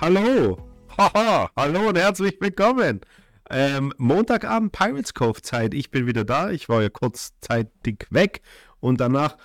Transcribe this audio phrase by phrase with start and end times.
[0.00, 0.56] Hallo.
[0.96, 3.02] Haha, hallo und herzlich willkommen.
[3.50, 5.74] Ähm, Montagabend Pirates Cove Zeit.
[5.74, 6.50] Ich bin wieder da.
[6.50, 8.40] Ich war ja kurzzeitig weg
[8.80, 9.36] und danach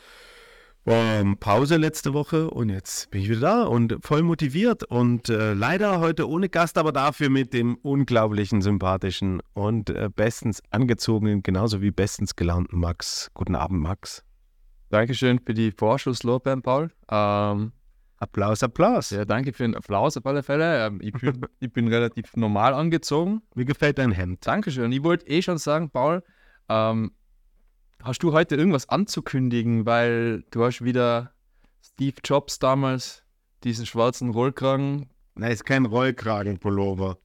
[0.86, 5.52] war Pause letzte Woche und jetzt bin ich wieder da und voll motiviert und äh,
[5.54, 11.82] leider heute ohne Gast, aber dafür mit dem unglaublichen, sympathischen und äh, bestens angezogenen, genauso
[11.82, 13.30] wie bestens gelaunten Max.
[13.34, 14.24] Guten Abend, Max.
[14.90, 16.92] Dankeschön für die Vorschusslorbeeren, Paul.
[17.12, 17.74] Ähm,
[18.18, 19.10] Applaus, Applaus.
[19.10, 20.88] ja, danke für den Applaus auf alle Fälle.
[20.88, 23.42] Ähm, ich, bin, ich bin relativ normal angezogen.
[23.56, 24.46] Mir gefällt dein Hemd.
[24.48, 24.92] Dankeschön.
[24.92, 26.24] Ich wollte eh schon sagen, Paul,
[26.70, 27.12] ähm,
[28.02, 31.34] hast du heute irgendwas anzukündigen, weil du hast wieder
[31.84, 33.24] Steve Jobs damals
[33.64, 35.10] diesen schwarzen Rollkragen.
[35.36, 37.18] Nein, ist kein Rollkragenpullover.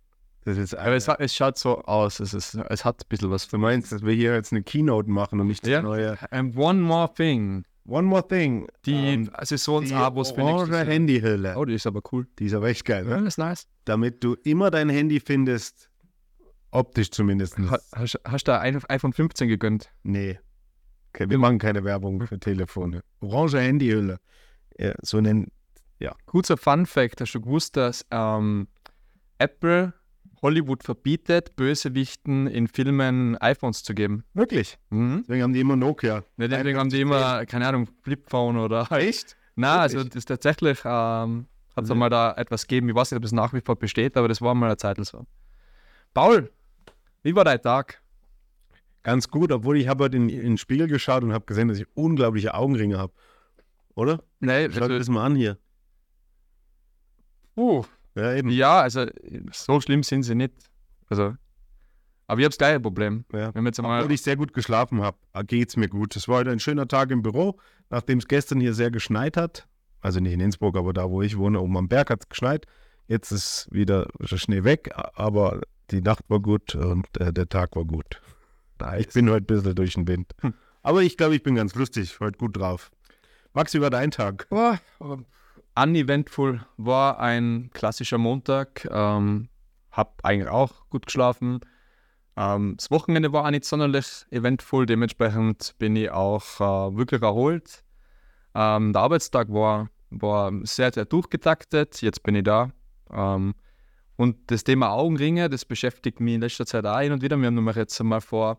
[0.44, 2.18] Das ist Aber es, es schaut so aus.
[2.18, 5.10] Es, ist, es hat ein bisschen was Du meinst, dass wir hier jetzt eine Keynote
[5.10, 5.82] machen und nicht das Ja.
[5.82, 6.16] neue.
[6.32, 7.64] And one more thing.
[7.86, 8.68] One more thing.
[8.84, 10.84] Die Ähm, Saisonsabos die orange Jahr.
[10.84, 11.56] Handyhülle.
[11.56, 12.26] Oh, die ist aber cool.
[12.38, 13.24] Die ist aber echt geil, Ja, ne?
[13.24, 13.66] das ist nice.
[13.84, 15.88] Damit du immer dein Handy findest.
[16.70, 17.58] Optisch zumindest.
[17.58, 19.90] Ha, hast, hast du ein iPhone 15 gegönnt?
[20.04, 20.38] Nee.
[21.12, 23.02] Okay, wir machen keine Werbung für Telefone.
[23.20, 24.18] Orange Handyhülle.
[24.78, 25.50] Ja, so nennen.
[26.26, 28.68] Kurzer Fun Fact: Hast du gewusst, dass ähm,
[29.38, 29.92] Apple
[30.42, 34.24] Hollywood verbietet, Bösewichten in Filmen iPhones zu geben?
[34.34, 34.78] Wirklich?
[34.90, 35.24] Mhm.
[35.26, 36.24] Deswegen haben die immer Nokia.
[36.36, 38.86] Ne, deswegen haben die immer, keine Ahnung, Flipphone oder.
[38.92, 39.36] Echt?
[39.56, 41.98] Na, also das ist tatsächlich, ähm, hat es Mhm.
[41.98, 42.88] mal da etwas gegeben.
[42.88, 44.96] Ich weiß nicht, ob es nach wie vor besteht, aber das war mal eine Zeit
[45.04, 45.26] so.
[46.14, 46.50] Paul,
[47.22, 48.00] wie war dein Tag?
[49.02, 51.78] Ganz gut, obwohl ich habe heute in, in den Spiegel geschaut und habe gesehen, dass
[51.78, 53.12] ich unglaubliche Augenringe habe.
[53.94, 54.22] Oder?
[54.40, 55.58] Nee, Schau dir das mal an hier.
[57.56, 58.50] uh, Ja, eben.
[58.50, 59.06] ja, also
[59.52, 60.54] so schlimm sind sie nicht.
[61.08, 61.34] Also,
[62.26, 63.24] aber ich habe das gleiche Problem.
[63.32, 63.54] Ja.
[63.54, 66.14] Wenn jetzt einmal Obwohl ich sehr gut geschlafen habe, geht es mir gut.
[66.14, 69.66] Es war heute ein schöner Tag im Büro, nachdem es gestern hier sehr geschneit hat.
[70.00, 72.66] Also nicht in Innsbruck, aber da, wo ich wohne, oben am Berg hat es geschneit.
[73.08, 77.74] Jetzt ist wieder der Schnee weg, aber die Nacht war gut und äh, der Tag
[77.74, 78.22] war gut.
[78.98, 80.32] Ich bin heute ein bisschen durch den Wind.
[80.40, 80.54] Hm.
[80.82, 82.90] Aber ich glaube, ich bin ganz lustig, heute gut drauf.
[83.52, 84.48] Max, wie war dein Tag?
[84.48, 84.78] Boah,
[85.82, 88.86] uneventful war ein klassischer Montag.
[88.90, 89.48] Ähm,
[89.90, 91.60] hab eigentlich auch gut geschlafen.
[92.36, 97.84] Ähm, das Wochenende war auch nicht sonderlich eventful, dementsprechend bin ich auch äh, wirklich erholt.
[98.54, 102.02] Ähm, der Arbeitstag war, war sehr, sehr durchgetaktet.
[102.02, 102.70] Jetzt bin ich da.
[103.12, 103.54] Ähm,
[104.16, 107.38] und das Thema Augenringe, das beschäftigt mich in letzter Zeit auch hin und wieder.
[107.38, 108.58] Wir haben nämlich jetzt mal vor,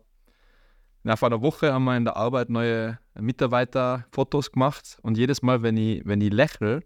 [1.04, 5.76] na, vor einer Woche haben in der Arbeit neue Mitarbeiterfotos gemacht und jedes Mal, wenn
[5.76, 6.82] ich, wenn ich lächle,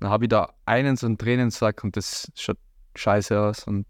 [0.00, 2.58] dann habe ich da einen so einen Tränensack und das schaut
[2.94, 3.64] scheiße aus.
[3.64, 3.86] Und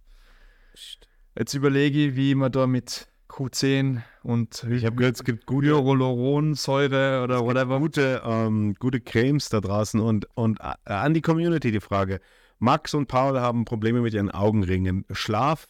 [1.36, 5.68] jetzt überlege ich, wie man da mit Q10 und Ich habe gehört, es gibt gute,
[5.68, 7.78] Hyaluronsäure oder whatever.
[7.78, 12.20] gute, ähm, gute Cremes da draußen und, und äh, an die Community die Frage.
[12.58, 15.04] Max und Paul haben Probleme mit ihren Augenringen.
[15.12, 15.68] Schlaf,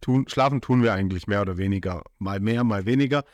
[0.00, 2.02] tun, schlafen tun wir eigentlich mehr oder weniger.
[2.18, 3.24] Mal mehr, mal weniger.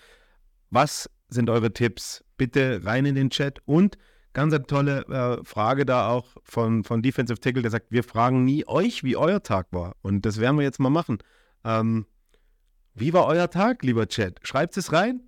[0.71, 2.25] Was sind eure Tipps?
[2.37, 3.61] Bitte rein in den Chat.
[3.65, 3.97] Und
[4.37, 8.45] ganz eine tolle äh, Frage da auch von, von Defensive Tackle, der sagt, wir fragen
[8.45, 9.97] nie euch, wie euer Tag war.
[10.03, 11.19] Und das werden wir jetzt mal machen.
[11.65, 12.05] Ähm,
[12.93, 14.47] wie war euer Tag, lieber Chat?
[14.47, 15.23] Schreibt es rein.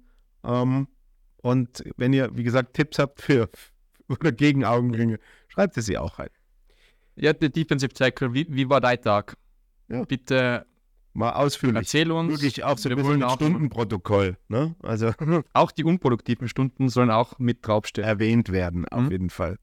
[0.45, 0.89] Ähm,
[1.39, 3.49] und wenn ihr, wie gesagt, Tipps habt für
[4.09, 6.31] oder gegen Augenringe, schreibt es sie auch rein.
[7.17, 9.39] Ja, der Defensive Tackle, wie, wie war dein Tag?
[9.89, 10.05] Ja.
[10.05, 10.67] Bitte
[11.15, 11.79] Mal ausführlich.
[11.79, 12.31] erzähl uns.
[12.33, 14.37] Wirklich auch so ein Wir auch- Stundenprotokoll.
[14.49, 14.77] Ne?
[14.83, 15.13] Also
[15.53, 18.07] Auch die unproduktiven Stunden sollen auch mit draufstehen.
[18.07, 19.11] erwähnt werden, auf Mhm.
[19.11, 19.59] jeden Fall.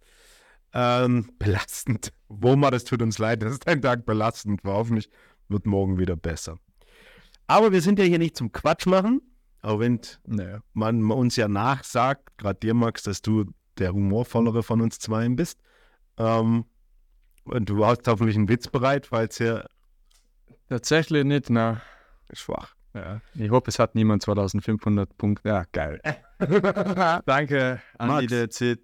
[0.73, 2.11] Ähm, belastend.
[2.27, 4.73] Woma, das tut uns leid, das ist ein Tag belastend war.
[4.75, 5.09] Hoffentlich
[5.47, 6.57] wird morgen wieder besser.
[7.47, 9.21] Aber wir sind ja hier nicht zum Quatsch machen,
[9.61, 10.59] auch wenn Naja.
[10.73, 13.45] man uns ja nachsagt, gerade dir, Max, dass du
[13.77, 15.59] der humorvollere von uns zweien bist.
[16.17, 16.65] Ähm,
[17.45, 19.69] und du hast hoffentlich einen Witz bereit, falls er
[20.69, 21.81] Tatsächlich nicht, na.
[22.33, 22.73] schwach.
[22.93, 23.21] Ja.
[23.33, 25.49] Ich hoffe, es hat niemand 2500 Punkte.
[25.49, 25.99] Ja, geil.
[27.25, 28.27] Danke an Max.
[28.27, 28.79] die DZ.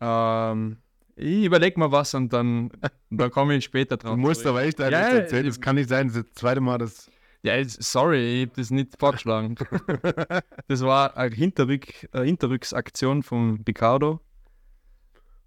[0.00, 0.78] Ähm,
[1.16, 2.70] ich überlege mal was und dann,
[3.10, 4.12] dann komme ich später drauf.
[4.12, 4.56] Du musst zurück.
[4.56, 5.46] aber echt Ja, erzählen.
[5.46, 7.10] Das kann nicht sein, das ist das zweite Mal, dass.
[7.42, 9.54] Ja, sorry, ich habe das nicht vorgeschlagen.
[10.68, 14.20] das war eine Hinterrück, eine Hinterrücksaktion von Picardo,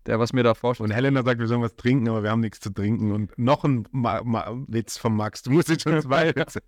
[0.06, 0.94] der was mir da Und vorschlägt.
[0.94, 3.12] Helena sagt, wir sollen was trinken, aber wir haben nichts zu trinken.
[3.12, 5.44] Und noch ein Ma Ma Witz von Max.
[5.44, 6.62] Du musst jetzt schon zwei Witze.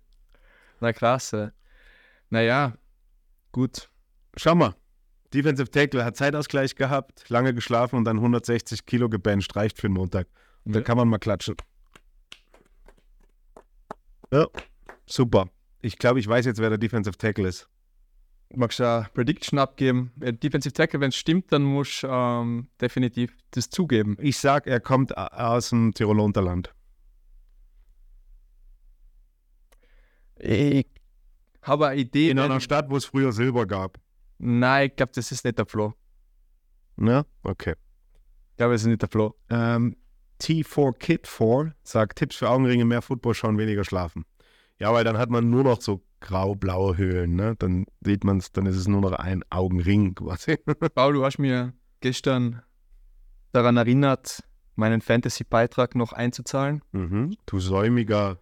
[0.80, 1.52] Na klasse.
[2.30, 2.74] Naja,
[3.52, 3.88] gut.
[4.36, 4.74] Schau mal.
[5.34, 9.54] Defensive Tackle hat Zeitausgleich gehabt, lange geschlafen und dann 160 Kilo gebencht.
[9.56, 10.28] Reicht für den Montag.
[10.64, 10.84] Und da Ja.
[10.84, 11.56] kann man mal klatschen.
[14.32, 14.46] Ja,
[15.06, 15.48] super.
[15.82, 17.68] Ich glaube, ich weiß jetzt, wer der Defensive Tackle ist
[18.54, 20.12] magst du eine Prediction abgeben?
[20.20, 24.16] Äh, Defensive Tackle, wenn es stimmt, dann musst du ähm, definitiv das zugeben.
[24.20, 26.72] Ich sag, er kommt aus dem Tiroler Unterland.
[30.38, 30.86] Ich
[31.62, 32.30] habe eine Idee.
[32.30, 33.98] In äh, einer Stadt, wo es früher Silber gab.
[34.38, 35.94] Nein, ich glaube, das ist nicht der Flo.
[36.96, 37.24] Ne?
[37.42, 37.74] Okay.
[38.50, 39.34] Ich glaube, das ist nicht der Flo.
[39.50, 39.96] Ähm,
[40.40, 44.24] T4 Kid 4 sagt: Tipps für Augenringe, mehr Football schauen, weniger schlafen.
[44.78, 47.54] Ja, weil dann hat man nur noch so grau-blaue Höhlen, ne?
[47.56, 50.58] Dann sieht man es, dann ist es nur noch ein Augenring quasi.
[50.94, 52.62] Paul, du hast mir gestern
[53.52, 54.42] daran erinnert,
[54.74, 56.82] meinen Fantasy-Beitrag noch einzuzahlen.
[56.92, 57.36] mhm.
[57.46, 58.38] Du säumiger.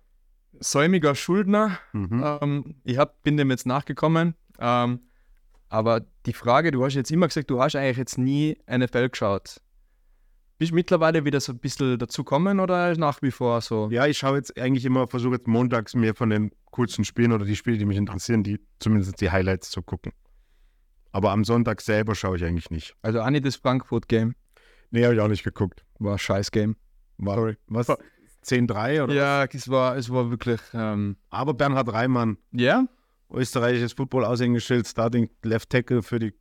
[0.60, 1.78] Säumiger Schuldner.
[1.92, 2.24] Mhm.
[2.24, 4.34] Ähm, ich hab, bin dem jetzt nachgekommen.
[4.58, 5.00] Ähm,
[5.68, 9.60] aber die Frage, du hast jetzt immer gesagt, du hast eigentlich jetzt nie NFL geschaut.
[10.58, 13.88] Bist du mittlerweile wieder so ein bisschen dazu kommen oder nach wie vor so?
[13.90, 17.44] Ja, ich schaue jetzt eigentlich immer, versuche jetzt montags mir von den coolsten Spielen oder
[17.44, 20.12] die Spiele, die mich interessieren, die zumindest die Highlights zu gucken.
[21.12, 22.94] Aber am Sonntag selber schaue ich eigentlich nicht.
[23.02, 24.34] Also Anni, das Frankfurt-Game
[24.90, 25.84] Nee, habe ich auch nicht geguckt.
[25.98, 26.76] war ein scheiß Game.
[27.18, 27.56] War, Sorry.
[27.66, 27.88] Was?
[28.44, 29.14] 10-3 oder?
[29.14, 30.60] Ja, es war, es war wirklich.
[30.72, 32.86] Ähm, Aber Bernhard Reimann, ja,
[33.32, 36.32] österreichisches Football-Aushängeschild, Starting Left Tackle für die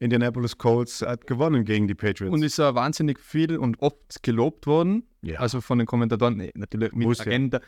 [0.00, 2.32] Indianapolis Colts, hat gewonnen gegen die Patriots.
[2.32, 5.06] und ist ja wahnsinnig viel und oft gelobt worden.
[5.22, 5.38] ja.
[5.38, 7.26] Also von den Kommentatoren, nee, natürlich mit Muss ja.
[7.26, 7.60] Agenda.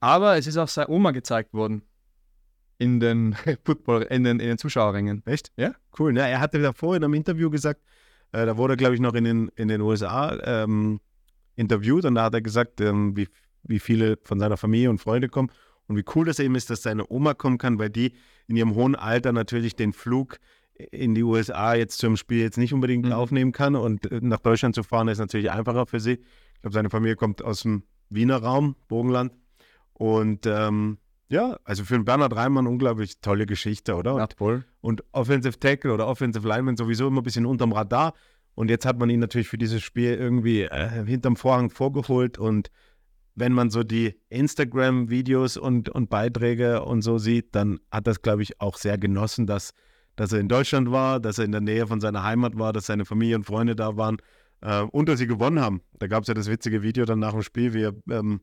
[0.00, 1.82] Aber es ist auch seine Oma gezeigt worden.
[2.78, 3.34] In den
[3.64, 5.22] Football, in den, in den Zuschauerringen.
[5.26, 5.52] Echt?
[5.56, 5.74] Ja.
[5.98, 6.12] Cool.
[6.12, 6.28] Ne?
[6.28, 7.80] Er hatte davor in einem Interview gesagt,
[8.32, 11.00] äh, da wurde er, glaube ich, noch in den, in den USA ähm,
[11.54, 13.28] interviewt und da hat er gesagt, ähm, wie,
[13.62, 15.50] wie viele von seiner Familie und Freunde kommen
[15.86, 18.12] und wie cool das eben ist, dass seine Oma kommen kann, weil die
[18.48, 20.38] in ihrem hohen Alter natürlich den Flug
[20.90, 23.12] in die USA jetzt zum Spiel jetzt nicht unbedingt Mhm.
[23.12, 26.12] aufnehmen kann und äh, nach Deutschland zu fahren ist natürlich einfacher für sie.
[26.54, 29.32] Ich glaube, seine Familie kommt aus dem Wiener Raum, Burgenland.
[29.94, 34.16] Und ähm, ja, also für einen Bernhard Reimann unglaublich tolle Geschichte, oder?
[34.16, 34.64] Ja, voll.
[34.80, 38.14] und Offensive Tackle oder Offensive Lineman sowieso immer ein bisschen unterm Radar.
[38.54, 42.38] Und jetzt hat man ihn natürlich für dieses Spiel irgendwie äh, hinterm Vorhang vorgeholt.
[42.38, 42.70] Und
[43.34, 48.42] wenn man so die Instagram-Videos und, und Beiträge und so sieht, dann hat das, glaube
[48.42, 49.72] ich, auch sehr genossen, dass,
[50.16, 52.86] dass er in Deutschland war, dass er in der Nähe von seiner Heimat war, dass
[52.86, 54.16] seine Familie und Freunde da waren
[54.62, 55.82] äh, und dass sie gewonnen haben.
[55.98, 58.40] Da gab es ja das witzige Video dann nach dem Spiel, wie er ähm,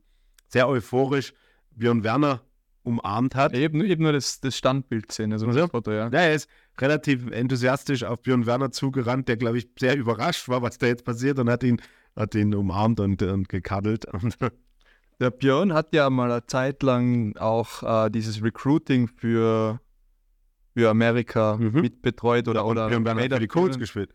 [0.48, 1.34] sehr euphorisch
[1.72, 2.42] Björn Werner
[2.84, 3.54] umarmt hat.
[3.54, 5.62] Eben, eben nur das, das Standbild sehen, also Also?
[5.62, 6.10] das Foto, ja.
[6.10, 6.50] Ja, er ist
[6.80, 11.06] relativ enthusiastisch auf Björn Werner zugerannt, der, glaube ich, sehr überrascht war, was da jetzt
[11.06, 11.82] passiert und hat ihn,
[12.16, 14.06] hat ihn umarmt und, und gekaddelt.
[15.20, 19.80] Der Björn hat ja mal eine Zeit lang auch äh, dieses Recruiting für,
[20.76, 21.82] für Amerika Mhm.
[21.82, 24.14] mitbetreut oder, oder Björn Werner hat für die Colts gespielt.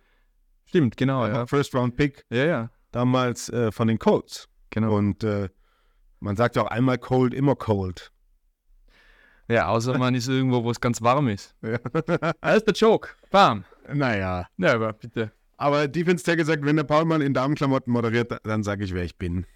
[0.66, 1.46] Stimmt, genau, ja.
[1.46, 4.48] First Round Pick Ja, ja, damals äh, von den Colts.
[4.70, 4.96] genau.
[4.96, 5.48] Und äh,
[6.20, 8.12] man sagt ja auch einmal cold, immer cold.
[9.48, 11.54] ja, außer man ist irgendwo, wo es ganz warm ist.
[11.62, 11.78] Ja.
[12.40, 13.10] Das ist der Joke.
[13.30, 13.64] Bam.
[13.92, 14.46] naja.
[14.58, 15.32] Ja, aber bitte.
[15.56, 19.16] Aber Defense Tag gesagt, wenn der Paulmann in Damenklamotten moderiert, dann sage ich, wer ich
[19.16, 19.46] bin.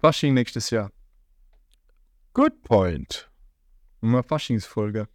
[0.00, 0.90] Fasching nächstes Jahr.
[2.34, 3.30] Good point.
[4.00, 5.08] Mal Faschingsfolge.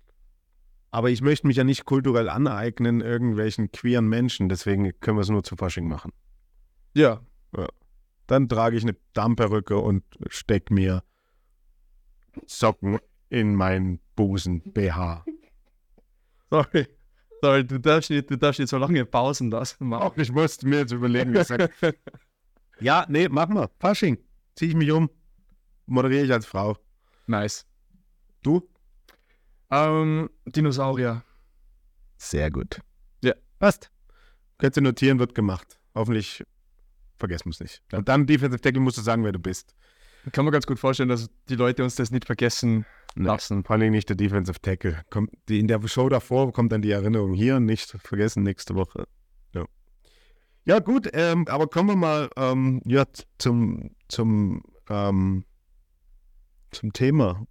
[0.91, 4.49] Aber ich möchte mich ja nicht kulturell aneignen, irgendwelchen queeren Menschen.
[4.49, 6.11] Deswegen können wir es nur zu Fasching machen.
[6.95, 7.21] Ja.
[8.27, 11.03] Dann trage ich eine Dammperücke und steck mir
[12.45, 12.99] Socken
[13.29, 15.25] in meinen Busen BH.
[16.49, 16.87] Sorry.
[17.41, 19.87] Sorry, du darfst nicht, du darfst nicht so lange Pausen lassen.
[19.87, 20.01] Mann.
[20.01, 21.33] Auch ich musste mir jetzt überlegen.
[22.81, 23.69] Ja, nee, mach mal.
[23.81, 24.17] Fasching.
[24.55, 25.09] Zieh ich mich um.
[25.85, 26.77] Moderiere ich als Frau.
[27.27, 27.65] Nice.
[28.41, 28.68] Du?
[29.71, 31.23] Ähm, Dinosaurier.
[32.17, 32.81] Sehr gut.
[33.23, 33.33] Ja.
[33.59, 33.91] Passt.
[34.57, 35.79] Könntest du notieren, wird gemacht.
[35.95, 36.43] Hoffentlich
[37.17, 37.83] vergessen wir es nicht.
[37.93, 39.75] Und dann Defensive Tackle musst du sagen, wer du bist.
[40.31, 42.85] Kann man ganz gut vorstellen, dass die Leute uns das nicht vergessen
[43.15, 43.63] lassen.
[43.63, 45.01] Vor allem nicht der Defensive Tackle.
[45.09, 49.07] Kommt die, in der Show davor kommt dann die Erinnerung hier, nicht vergessen nächste Woche.
[49.53, 49.65] Ja,
[50.65, 53.05] ja gut, ähm, aber kommen wir mal ähm, ja,
[53.37, 55.45] zum, zum, ähm,
[56.71, 57.45] zum Thema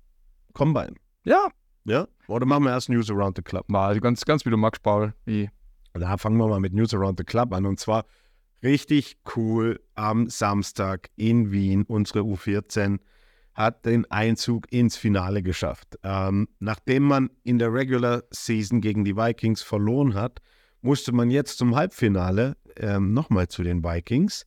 [0.53, 0.95] Combine.
[1.25, 1.49] Ja.
[1.89, 2.07] Ja?
[2.27, 3.69] Oder machen wir erst News Around the Club?
[3.69, 5.15] Mal, also ganz, ganz wie du magst, Paul.
[5.25, 5.49] Ich,
[5.95, 7.67] Da fangen wir mal mit News Around the Club an.
[7.67, 8.05] Und zwar
[8.63, 11.85] richtig cool am Samstag in Wien.
[11.85, 12.99] Unsere U14
[13.55, 15.99] hat den Einzug ins Finale geschafft.
[16.05, 20.41] Ähm, nachdem man in der Regular Season gegen die Vikings verloren hat,
[20.81, 24.47] musste man jetzt zum Halbfinale ähm, nochmal zu den Vikings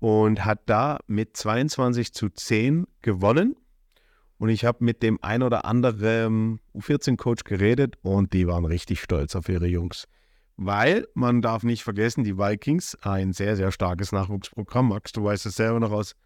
[0.00, 3.54] und hat da mit 22 zu 10 gewonnen.
[4.40, 9.36] Und ich habe mit dem ein oder anderen U14-Coach geredet und die waren richtig stolz
[9.36, 10.08] auf ihre Jungs.
[10.56, 14.88] Weil man darf nicht vergessen, die Vikings, ein sehr, sehr starkes Nachwuchsprogramm.
[14.88, 16.16] Max, du weißt es selber noch aus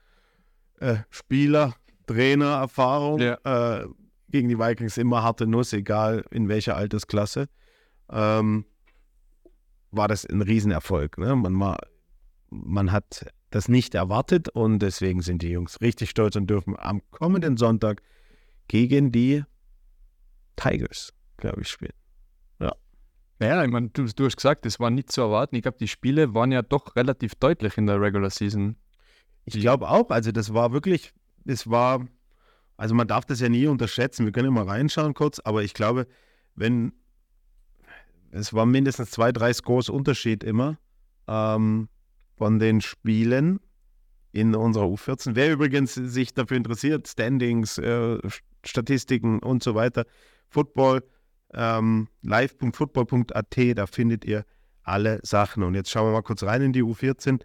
[0.78, 1.74] äh, Spieler,
[2.06, 3.18] Trainer-Erfahrung.
[3.18, 3.38] Ja.
[3.82, 3.88] Äh,
[4.28, 7.48] gegen die Vikings immer harte Nuss, egal in welcher Altersklasse.
[8.12, 8.64] Ähm,
[9.90, 11.18] war das ein Riesenerfolg.
[11.18, 11.34] Ne?
[11.34, 11.78] Man, war,
[12.48, 17.00] man hat das nicht erwartet und deswegen sind die Jungs richtig stolz und dürfen am
[17.12, 18.02] kommenden Sonntag
[18.66, 19.44] gegen die
[20.56, 21.92] Tigers, glaube ich, spielen.
[23.40, 25.54] Ja, ich meine, du, du hast gesagt, das war nicht zu erwarten.
[25.54, 28.74] Ich glaube, die Spiele waren ja doch relativ deutlich in der Regular Season.
[29.44, 31.12] Ich glaube auch, also das war wirklich,
[31.44, 32.08] es war,
[32.76, 34.24] also man darf das ja nie unterschätzen.
[34.24, 36.08] Wir können ja mal reinschauen kurz, aber ich glaube,
[36.56, 36.92] wenn,
[38.32, 40.76] es war mindestens zwei, drei Scores Unterschied immer
[41.28, 41.88] ähm,
[42.36, 43.60] von den Spielen
[44.32, 45.32] in unserer U14.
[45.34, 48.18] Wer übrigens sich dafür interessiert, Standings, äh,
[48.64, 50.06] Statistiken und so weiter,
[50.48, 51.02] Football,
[51.52, 54.44] ähm, live.football.at, da findet ihr
[54.82, 55.62] alle Sachen.
[55.62, 57.40] Und jetzt schauen wir mal kurz rein in die U14.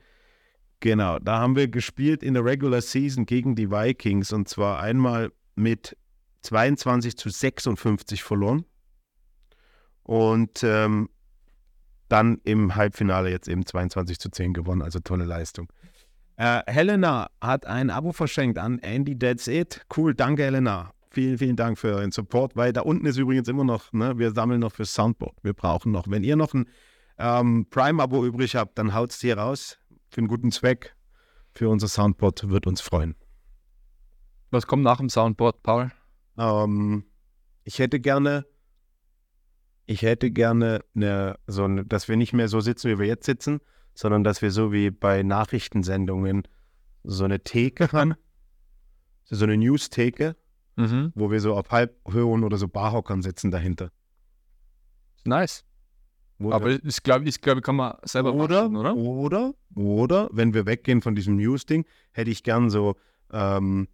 [0.79, 5.31] Genau, da haben wir gespielt in der Regular Season gegen die Vikings und zwar einmal
[5.55, 5.97] mit
[6.43, 8.63] 22 zu 56 verloren
[10.03, 11.09] und ähm,
[12.09, 15.71] dann im Halbfinale jetzt eben 22 zu 10 gewonnen, also tolle Leistung.
[16.35, 19.85] Äh, Helena hat ein Abo verschenkt an Andy That's It.
[19.95, 20.93] Cool, danke Helena.
[21.11, 24.31] Vielen, vielen Dank für euren Support, weil da unten ist übrigens immer noch, ne, wir
[24.31, 25.35] sammeln noch für Soundboard.
[25.41, 26.07] Wir brauchen noch.
[26.07, 26.67] Wenn ihr noch ein
[27.17, 29.77] ähm, Prime-Abo übrig habt, dann haut es hier raus
[30.09, 30.95] für einen guten Zweck.
[31.53, 33.15] Für unser Soundboard wird uns freuen.
[34.51, 35.91] Was kommt nach dem Soundboard, Paul?
[36.37, 37.03] Ähm,
[37.63, 38.45] ich hätte gerne,
[39.89, 43.25] ich hätte gerne, eine, so eine, dass wir nicht mehr so sitzen, wie wir jetzt
[43.25, 43.59] sitzen,
[43.95, 46.43] sondern dass wir so wie bei Nachrichtensendungen
[47.03, 48.13] so eine Theke haben,
[49.25, 50.35] so eine News-Theke,
[50.75, 51.11] Mhm.
[51.13, 53.91] wo wir so auf Halbhöhen oder so Barhockern sitzen dahinter.
[55.25, 55.65] Nice.
[56.37, 58.95] Wo Aber ich glaube, ich glaube, kann man selber oder, basteln, oder?
[58.95, 62.95] oder, oder, wenn wir weggehen von diesem News-Ding, hätte ich gern so,
[63.33, 63.89] ähm,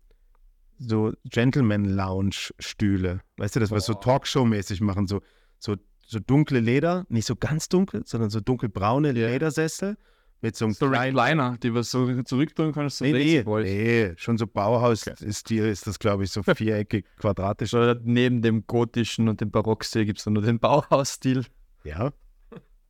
[0.77, 3.21] so Gentleman-Lounge-Stühle.
[3.37, 3.93] Weißt du, dass wir so.
[3.93, 5.21] Talkshow-mäßig machen, so,
[5.59, 9.27] so, so dunkle Leder, nicht so ganz dunkel, sondern so dunkelbraune Ja.
[9.27, 9.97] Ledersessel
[10.41, 14.13] mit so einem So kleinen Recliner, die wir so zurückdrücken können, so Nee, nee, nee,
[14.17, 17.71] schon so Bauhaus-Stil ist das, glaube ich, so viereckig, quadratisch.
[17.71, 21.45] So, neben dem gotischen und dem Barockstil gibt es nur den Bauhausstil.
[21.83, 22.11] Ja.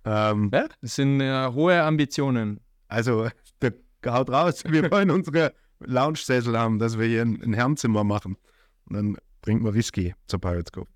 [0.06, 2.60] ähm, Ja, das sind äh, hohe Ambitionen.
[2.88, 3.30] also,
[3.62, 3.74] der,
[4.06, 4.64] haut raus.
[4.68, 8.38] Wir wollen unsere Lounge-Sessel haben, dass wir hier ein, ein Herrenzimmer machen.
[8.86, 10.88] Und dann trinken wir Whisky zur Pirates Cove.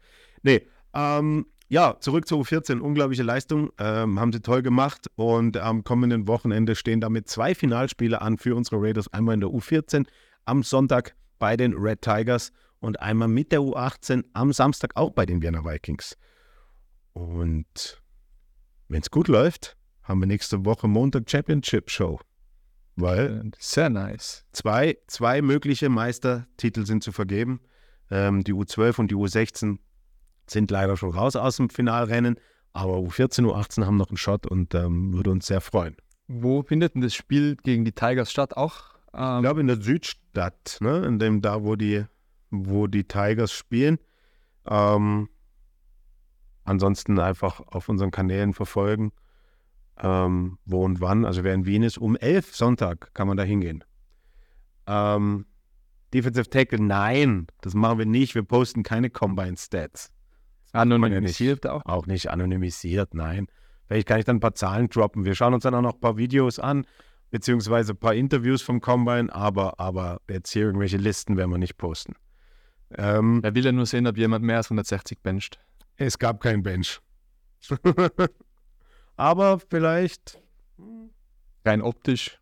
[0.43, 2.79] Nee, ähm, ja, zurück zur U14.
[2.79, 3.71] Unglaubliche Leistung.
[3.77, 5.07] Ähm, haben sie toll gemacht.
[5.15, 9.07] Und am kommenden Wochenende stehen damit zwei Finalspiele an für unsere Raiders.
[9.13, 10.05] Einmal in der U14
[10.43, 15.25] am Sonntag bei den Red Tigers und einmal mit der U18 am Samstag auch bei
[15.25, 16.17] den Vienna Vikings.
[17.13, 18.01] Und
[18.89, 22.19] wenn es gut läuft, haben wir nächste Woche Montag Championship Show.
[22.98, 24.45] Weil Sehr nice.
[24.51, 27.62] zwei, zwei mögliche Meistertitel sind zu vergeben.
[28.10, 29.77] Ähm, die U12 und die U16
[30.51, 32.36] sind leider schon raus aus dem Finalrennen,
[32.74, 35.96] aber U14, U18 haben noch einen Shot und ähm, würde uns sehr freuen.
[36.27, 38.55] Wo findet denn das Spiel gegen die Tigers statt?
[38.55, 38.96] Auch?
[39.13, 41.05] Ich Ähm, glaube in der Südstadt, ne?
[41.05, 42.05] in dem da, wo die,
[42.50, 44.00] wo die Tigers spielen.
[44.65, 45.27] Ähm,
[46.63, 49.12] ansonsten einfach auf unseren Kanälen verfolgen,
[50.01, 51.25] ähm, wo und wann.
[51.25, 53.84] Also wer in Wien ist, um 11 Sonntag kann man da hingehen.
[54.88, 55.46] Ähm,
[56.13, 58.36] Defensive Tackle, nein, das machen wir nicht.
[58.36, 60.12] Wir posten keine Combine Stats.
[60.73, 61.85] Anonymisiert auch.
[61.85, 63.47] Auch nicht anonymisiert, nein.
[63.87, 65.25] Vielleicht kann ich dann ein paar Zahlen droppen.
[65.25, 66.85] Wir schauen uns dann auch noch ein paar Videos an,
[67.29, 71.77] beziehungsweise ein paar Interviews vom Combine, aber, aber jetzt hier irgendwelche Listen werden wir nicht
[71.77, 72.15] posten.
[72.95, 75.59] Ähm, Er will ja nur sehen, ob jemand mehr als 160 bencht.
[75.97, 76.99] es gab kein Bench.
[79.17, 80.39] aber vielleicht,
[81.65, 82.39] Rein optisch.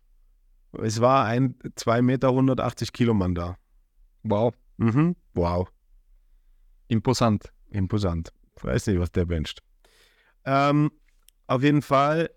[0.72, 3.56] es war ein 2 Meter 180 Kilo Mann da.
[4.22, 4.54] Wow.
[4.78, 5.14] Mhm.
[5.34, 5.68] Wow.
[6.88, 7.52] Imposant.
[7.70, 8.32] Imposant.
[8.62, 9.60] Weiß nicht, was der bencht.
[10.44, 10.90] Ähm,
[11.46, 12.30] auf jeden Fall,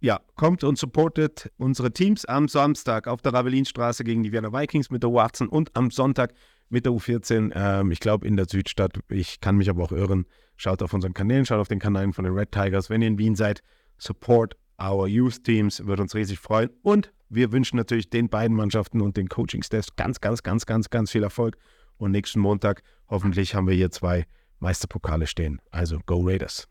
[0.00, 4.90] ja, kommt und supportet unsere Teams am Samstag auf der Ravelinstraße gegen die Vienna Vikings
[4.90, 6.34] mit der U18 und am Sonntag
[6.68, 7.52] mit der U14.
[7.54, 8.98] Ähm, ich glaube in der Südstadt.
[9.08, 10.26] Ich kann mich aber auch irren.
[10.56, 12.90] Schaut auf unseren Kanälen, schaut auf den Kanälen von den Red Tigers.
[12.90, 13.62] Wenn ihr in Wien seid,
[13.98, 15.84] support our Youth Teams.
[15.86, 16.70] Würde uns riesig freuen.
[16.82, 21.10] Und wir wünschen natürlich den beiden Mannschaften und den Coaching-Staffs ganz, ganz, ganz, ganz, ganz
[21.10, 21.56] viel Erfolg.
[21.96, 24.26] Und nächsten Montag hoffentlich haben wir hier zwei
[24.60, 25.60] Meisterpokale stehen.
[25.70, 26.68] Also go Raiders.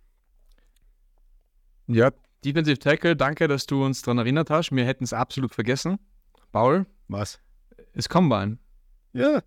[1.88, 2.12] Ja,
[2.44, 4.72] Defensive Tackle, danke, dass du uns daran erinnert hast.
[4.72, 5.98] Wir hätten es absolut vergessen.
[6.52, 7.40] Paul, Was?
[7.94, 8.58] es Combine.
[9.14, 9.42] Ja,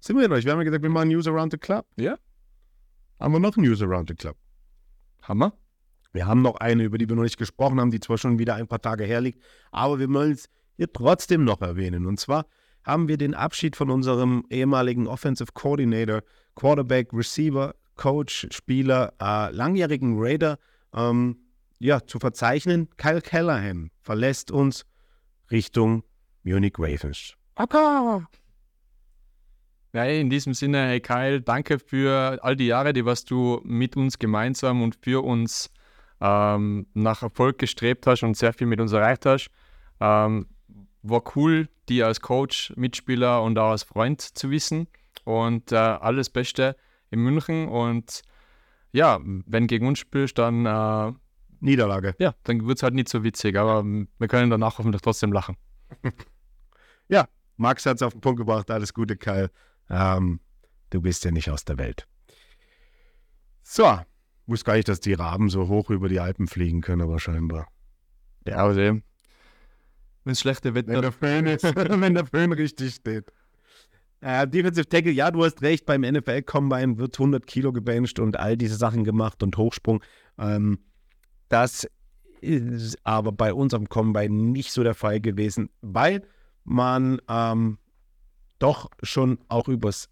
[0.00, 0.44] sind wir durch.
[0.44, 1.86] Wir haben ja gesagt, wir machen News Around the Club.
[1.96, 2.18] Ja.
[3.18, 4.36] Haben wir noch News Around the Club?
[5.22, 5.54] Hammer.
[6.12, 8.54] Wir haben noch eine, über die wir noch nicht gesprochen haben, die zwar schon wieder
[8.54, 12.06] ein paar Tage herliegt, aber wir wollen es hier trotzdem noch erwähnen.
[12.06, 12.46] Und zwar
[12.84, 16.22] haben wir den Abschied von unserem ehemaligen Offensive Coordinator,
[16.54, 20.58] Quarterback, Receiver, Coach, Spieler, äh, langjährigen Raider
[20.94, 21.38] ähm,
[21.78, 22.88] ja, zu verzeichnen.
[22.96, 24.86] Kyle Callahan verlässt uns
[25.50, 26.02] Richtung
[26.42, 27.34] Munich Ravens.
[29.92, 33.96] Ja, in diesem Sinne, hey Kyle, danke für all die Jahre, die was du mit
[33.96, 35.70] uns gemeinsam und für uns
[36.20, 39.50] ähm, nach Erfolg gestrebt hast und sehr viel mit uns erreicht hast.
[40.00, 40.46] Ähm,
[41.02, 44.88] war cool, dir als Coach, Mitspieler und auch als Freund zu wissen.
[45.24, 46.76] Und äh, alles Beste
[47.14, 47.68] in München.
[47.68, 48.22] Und
[48.92, 51.12] ja, wenn gegen uns spielst, dann äh,
[51.60, 52.14] Niederlage.
[52.18, 55.56] Ja, dann wird es halt nicht so witzig, aber wir können danach hoffentlich trotzdem lachen.
[57.08, 58.70] ja, Max hat es auf den Punkt gebracht.
[58.70, 59.50] Alles Gute, Kyle.
[59.88, 60.40] Ähm,
[60.90, 62.06] du bist ja nicht aus der Welt.
[63.62, 63.98] So,
[64.46, 67.68] wusste gar nicht, dass die Raben so hoch über die Alpen fliegen können, aber scheinbar.
[68.46, 69.02] Ja, aber eben.
[70.24, 73.32] Wenn es schlechte Wetter wenn der Föhn ist, wenn der Föhn richtig steht.
[74.24, 78.38] Äh, Defensive Tackle, ja, du hast recht, beim NFL Combine wird 100 Kilo gebencht und
[78.38, 80.02] all diese Sachen gemacht und Hochsprung.
[80.38, 80.78] Ähm,
[81.50, 81.86] das
[82.40, 86.22] ist aber bei unserem Combine nicht so der Fall gewesen, weil
[86.64, 87.76] man ähm,
[88.60, 90.08] doch schon auch übers,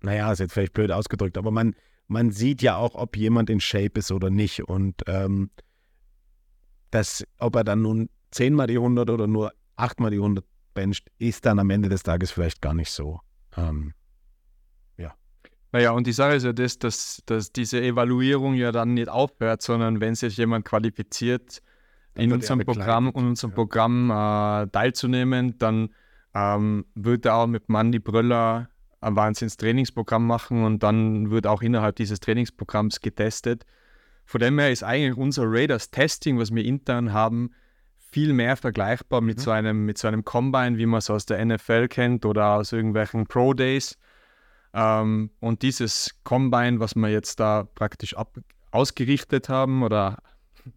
[0.00, 1.74] naja, ist jetzt vielleicht blöd ausgedrückt, aber man,
[2.08, 4.66] man sieht ja auch, ob jemand in Shape ist oder nicht.
[4.66, 5.50] Und ähm,
[6.90, 11.44] das, ob er dann nun zehnmal die 100 oder nur achtmal die 100 bencht, ist
[11.44, 13.20] dann am Ende des Tages vielleicht gar nicht so.
[13.56, 13.92] Ähm,
[14.96, 15.14] ja.
[15.72, 19.62] Naja, und die Sache ist ja das, dass, dass diese Evaluierung ja dann nicht aufhört,
[19.62, 21.62] sondern wenn sich jemand qualifiziert,
[22.16, 23.54] in unserem Programm, in unserem ja.
[23.54, 25.90] Programm äh, teilzunehmen, dann
[26.34, 28.68] ähm, wird er auch mit Mandy Bröller
[29.00, 33.64] ein Wahnsinns-Trainingsprogramm machen und dann wird auch innerhalb dieses Trainingsprogramms getestet.
[34.24, 37.50] Von dem her ist eigentlich unser Raiders-Testing, was wir intern haben,
[38.10, 39.42] viel mehr vergleichbar mit, mhm.
[39.42, 42.72] so einem, mit so einem Combine, wie man es aus der NFL kennt oder aus
[42.72, 43.98] irgendwelchen Pro Days.
[44.72, 48.38] Ähm, und dieses Combine, was wir jetzt da praktisch ab,
[48.70, 50.18] ausgerichtet haben oder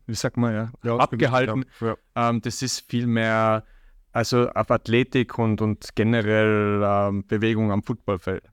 [0.06, 1.96] wie sagt man ja, ja abgehalten, ja.
[2.16, 3.64] Ähm, das ist viel mehr
[4.12, 8.44] also auf Athletik und, und generell ähm, Bewegung am Footballfeld.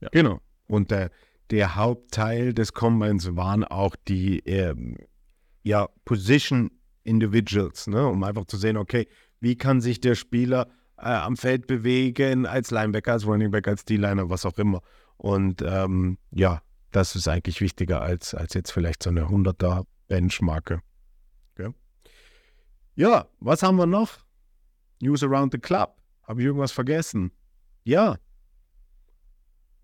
[0.00, 0.08] Ja.
[0.10, 0.40] Genau.
[0.66, 1.10] Und der,
[1.50, 4.96] der Hauptteil des Combines waren auch die ähm,
[5.62, 6.70] ja, Position
[7.04, 8.06] Individuals, ne?
[8.06, 9.08] um einfach zu sehen, okay,
[9.40, 13.84] wie kann sich der Spieler äh, am Feld bewegen, als Linebacker, als Running Back, als
[13.84, 14.80] D-Liner, was auch immer.
[15.16, 16.62] Und ähm, ja,
[16.92, 20.80] das ist eigentlich wichtiger als, als jetzt vielleicht so eine 100er Benchmarke.
[21.52, 21.72] Okay.
[22.94, 24.10] Ja, was haben wir noch?
[25.00, 25.96] News around the club.
[26.24, 27.32] Habe ich irgendwas vergessen?
[27.84, 28.16] Ja.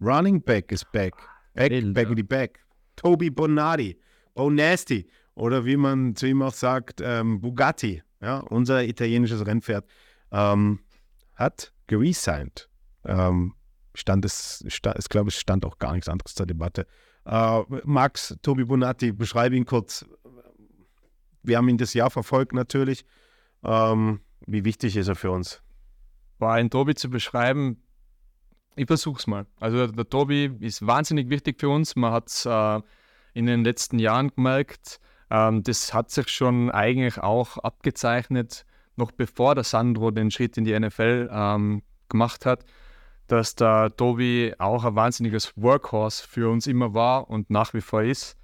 [0.01, 1.15] Running Back ist back.
[1.55, 2.61] Back, back in the back.
[2.95, 3.99] Toby Bonatti.
[4.35, 9.87] Bonasti oder wie man zu ihm auch sagt, ähm, Bugatti, ja, unser italienisches Rennpferd,
[10.33, 10.81] ähm,
[11.37, 12.69] hat geresigned.
[13.05, 13.55] Ähm,
[13.95, 16.87] stand es, stand, es glaube ich, stand auch gar nichts anderes zur Debatte.
[17.25, 20.05] Äh, Max, Tobi Bonatti, beschreibe ihn kurz.
[21.43, 23.05] Wir haben ihn das Jahr verfolgt natürlich.
[23.63, 25.63] Ähm, wie wichtig ist er für uns?
[26.39, 27.83] War ein Tobi zu beschreiben,
[28.75, 29.47] ich versuche es mal.
[29.61, 31.97] Also der Tobi ist wahnsinnig wichtig für uns.
[31.97, 32.81] Man hat es äh,
[33.35, 38.65] in den letzten Jahren gemerkt, ähm, das hat sich schon eigentlich auch abgezeichnet,
[38.97, 42.65] noch bevor der Sandro den Schritt in die NFL ähm, gemacht hat,
[43.27, 48.03] dass der Tobi auch ein wahnsinniges Workhorse für uns immer war und nach wie vor
[48.03, 48.37] ist.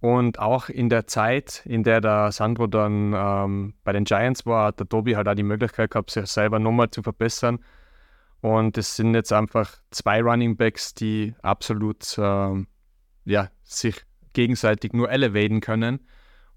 [0.00, 4.68] Und auch in der Zeit, in der der Sandro dann ähm, bei den Giants war,
[4.68, 7.58] hat der Tobi halt auch die Möglichkeit gehabt, sich selber nochmal zu verbessern.
[8.40, 12.68] Und es sind jetzt einfach zwei Running Backs, die absolut ähm,
[13.26, 16.00] ja, sich gegenseitig nur elevaten können.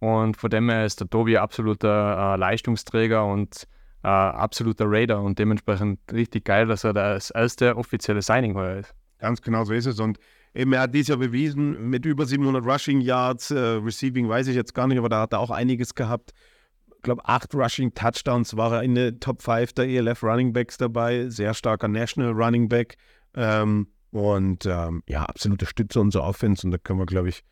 [0.03, 3.69] Und von dem her ist der Tobi absoluter äh, Leistungsträger und
[4.03, 8.93] äh, absoluter Raider und dementsprechend richtig geil, dass er das erste offizielle Signing heuer ist.
[9.19, 10.01] Ganz genau so ist es.
[10.01, 10.19] Und
[10.53, 14.57] eben, er hat dies Jahr bewiesen mit über 700 Rushing Yards, äh, Receiving weiß ich
[14.57, 16.33] jetzt gar nicht, aber da hat er auch einiges gehabt.
[16.97, 20.75] Ich glaube, acht Rushing Touchdowns war er in der Top 5 der ELF Running Backs
[20.75, 21.29] dabei.
[21.29, 22.97] Sehr starker National Running Back.
[23.35, 26.67] Ähm, und ähm, ja, absolute Stütze unserer Offense.
[26.67, 27.45] Und da können wir, glaube ich,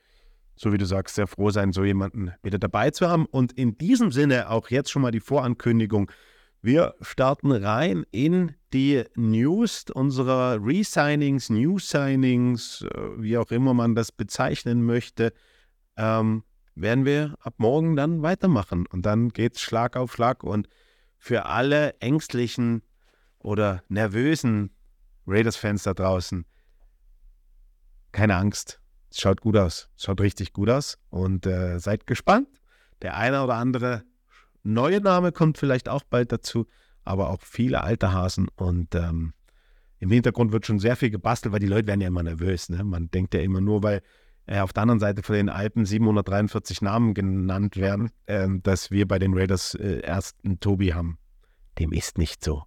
[0.62, 3.26] so wie du sagst, sehr froh sein, so jemanden wieder dabei zu haben.
[3.26, 6.12] Und in diesem Sinne auch jetzt schon mal die Vorankündigung.
[6.62, 13.95] Wir starten rein in die News unserer Resignings, New Signings, äh, wie auch immer man
[13.95, 15.34] das bezeichnen möchte.
[15.97, 16.43] Ähm,
[16.76, 18.86] werden wir ab morgen dann weitermachen.
[18.86, 20.43] Und dann geht es Schlag auf Schlag.
[20.43, 20.69] Und
[21.17, 22.84] für alle ängstlichen
[23.39, 24.69] oder nervösen
[25.26, 26.45] Raiders-Fans da draußen,
[28.12, 28.81] keine Angst.
[29.12, 29.89] Es schaut gut aus.
[29.97, 30.97] Es schaut richtig gut aus.
[31.10, 32.47] Und äh, seid gespannt.
[33.02, 34.04] Der eine oder andere
[34.63, 36.67] neue Name kommt vielleicht auch bald dazu,
[37.04, 38.47] aber auch viele alte Hasen.
[38.56, 39.34] Und ähm,
[40.00, 42.69] im Hintergrund wird schon sehr viel gebastelt, weil die Leute werden ja immer nervös.
[42.69, 42.84] Ne?
[42.84, 44.02] Man denkt ja immer nur, weil
[44.45, 49.08] äh, auf der anderen Seite von den Alpen 743 Namen genannt werden, äh, dass wir
[49.08, 51.17] bei den Raiders äh, erst einen Tobi haben.
[51.80, 52.63] Dem ist nicht so.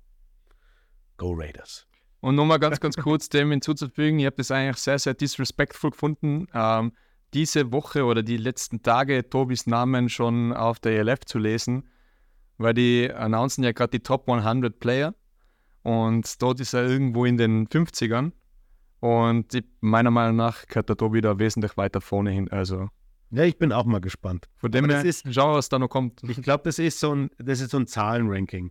[1.16, 1.86] Go Raiders.
[2.24, 6.46] Und nochmal ganz, ganz kurz dem hinzuzufügen, ich habe das eigentlich sehr, sehr disrespectful gefunden,
[6.54, 6.92] ähm,
[7.34, 11.86] diese Woche oder die letzten Tage Tobis Namen schon auf der ELF zu lesen,
[12.56, 15.14] weil die announcen ja gerade die Top 100 Player
[15.82, 18.32] und dort ist er irgendwo in den 50ern
[19.00, 22.88] und ich, meiner Meinung nach gehört der Tobi da wesentlich weiter vorne hin, also
[23.32, 24.48] Ja, ich bin auch mal gespannt.
[24.56, 26.22] von dem her, ist- schau, was da noch kommt.
[26.26, 28.70] Ich glaube, das ist so ein, das ist so ein Zahlenranking.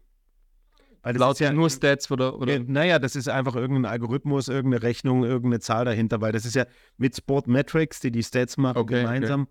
[1.03, 4.47] Weil das Laut ja nur Stats oder, oder Ja, naja, das ist einfach irgendein Algorithmus,
[4.47, 6.65] irgendeine Rechnung, irgendeine Zahl dahinter, weil das ist ja
[6.97, 9.47] mit Sportmetrics, die die Stats machen, Okay, gemeinsam.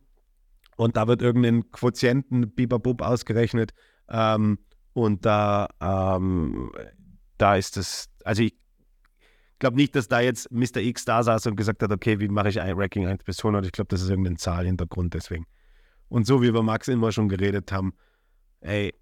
[0.77, 3.73] Und da wird irgendein Quotienten, Bibabub ausgerechnet.
[4.09, 4.59] Ähm,
[4.95, 6.73] und da, ähm,
[7.37, 8.55] da ist es, also ich
[9.59, 10.79] glaube nicht, dass da jetzt Mr.
[10.79, 13.67] X da saß und gesagt hat, okay, wie mache ich ein Ranking 1 bis 100?
[13.67, 15.47] Ich glaube, das ist irgendeine Zahlhintergrund deswegen.
[16.09, 17.93] Und so wie wir Max immer schon geredet haben,
[18.61, 18.95] ey,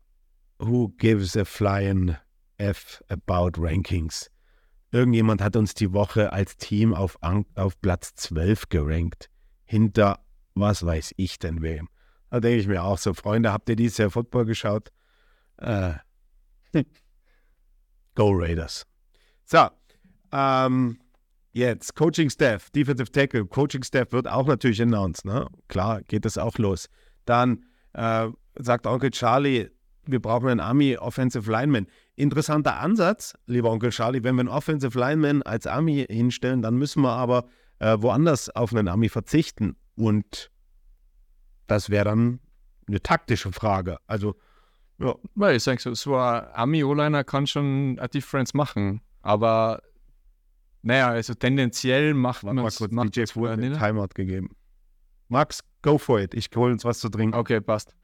[0.59, 2.17] who gives a flying
[2.61, 4.31] F about Rankings?
[4.93, 7.19] Irgendjemand hat uns die Woche als Team auf,
[7.55, 9.31] auf Platz 12 gerankt.
[9.65, 10.21] Hinter
[10.55, 11.89] was weiß ich denn wem.
[12.31, 14.91] Da denke ich mir auch so, Freunde, habt ihr dieses Jahr Football geschaut?
[15.59, 15.95] Äh,
[18.15, 18.87] Go Raiders.
[19.45, 19.69] So,
[20.33, 21.01] ähm,
[21.53, 25.25] jetzt Coaching Staff, Defensive Tackle, Coaching Staff wird auch natürlich announced.
[25.25, 25.47] Ne?
[25.69, 26.89] Klar, geht das auch los.
[27.25, 29.71] Dann äh, sagt Onkel Charlie,
[30.07, 31.87] wir brauchen einen Army Offensive Lineman.
[32.21, 34.23] Interessanter Ansatz, lieber Onkel Charlie.
[34.23, 37.47] Wenn wir einen Offensive Lineman als Army hinstellen, dann müssen wir aber
[37.79, 39.77] äh, woanders auf einen Army verzichten.
[39.97, 40.51] Und
[41.67, 42.41] das wäre dann
[42.87, 43.99] eine taktische Frage.
[44.07, 44.37] Also,
[44.99, 49.83] ja, Weil ich sage so, so ein Ami-O-Liner kann schon eine Difference machen, aber
[50.83, 52.77] naja, also tendenziell macht man es.
[52.77, 54.51] DJ man's Fuhr hat Timeout gegeben.
[55.29, 56.35] Max, go for it.
[56.35, 57.37] Ich hole uns was zu trinken.
[57.37, 57.95] Okay, passt.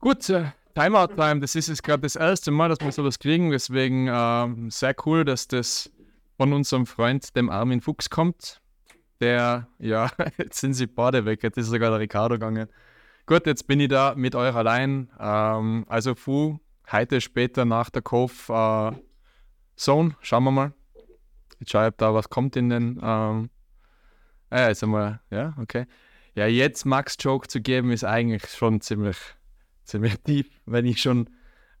[0.00, 0.32] Gut,
[0.78, 4.70] äh, Timeout-Time, das ist jetzt gerade das erste Mal, dass wir sowas kriegen, deswegen ähm,
[4.70, 5.90] sehr cool, dass das
[6.36, 8.60] von unserem Freund, dem Armin Fuchs, kommt.
[9.20, 12.68] Der, ja, jetzt sind sie beide weg, jetzt ist sogar der Ricardo gegangen.
[13.26, 15.10] Gut, jetzt bin ich da mit euch allein.
[15.18, 16.60] Ähm, also Fu,
[16.90, 18.92] heute später nach der Cove äh,
[19.76, 20.72] Zone, schauen wir mal.
[21.58, 23.00] Jetzt schaue ich, ob da was kommt in den.
[23.02, 23.50] Ähm,
[24.50, 25.86] ah, jetzt einmal, ja, okay.
[26.34, 29.18] Ja, jetzt Max Joke zu geben, ist eigentlich schon ziemlich,
[29.88, 31.28] ziemlich tief, wenn ich schon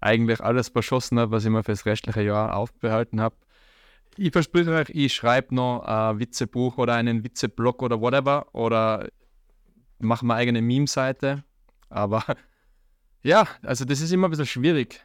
[0.00, 3.36] eigentlich alles verschossen habe, was ich mir fürs restliche Jahr aufbehalten habe.
[4.16, 9.08] Ich verspreche euch, ich schreibe noch ein Witzebuch oder einen Witzeblog oder whatever oder
[9.98, 11.44] mache meine eigene Meme-Seite.
[11.88, 12.24] Aber
[13.22, 15.04] ja, also das ist immer ein bisschen schwierig.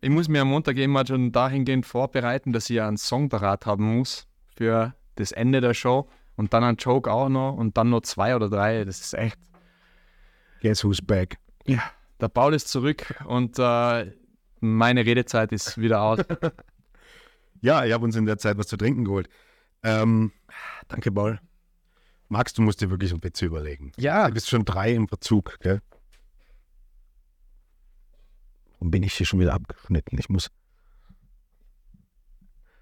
[0.00, 3.66] Ich muss mir am Montag immer schon dahingehend vorbereiten, dass ich ja einen Song parat
[3.66, 4.26] haben muss
[4.56, 8.34] für das Ende der Show und dann einen Joke auch noch und dann noch zwei
[8.34, 8.84] oder drei.
[8.84, 9.38] Das ist echt.
[10.62, 11.36] Guess who's back?
[12.20, 14.12] Der Paul ist zurück und äh,
[14.60, 16.20] meine Redezeit ist wieder aus.
[17.62, 19.28] Ja, ich habe uns in der Zeit was zu trinken geholt.
[19.82, 20.32] Ähm,
[20.88, 21.38] danke, Paul.
[22.28, 23.92] Max, du musst dir wirklich einen Witz überlegen.
[23.98, 25.82] ja, Du bist schon drei im Verzug, gell?
[28.78, 30.16] Und bin ich hier schon wieder abgeschnitten?
[30.18, 30.50] Ich muss.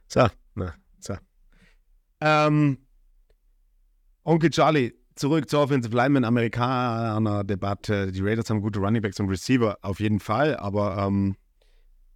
[0.07, 1.17] So, na, so.
[2.21, 2.79] Ähm,
[4.23, 8.13] Onkel Charlie, zurück zur Offensive Lineman, Amerikaner-Debatte.
[8.13, 11.37] Die Raiders haben gute Runningbacks und Receiver, auf jeden Fall, aber ähm,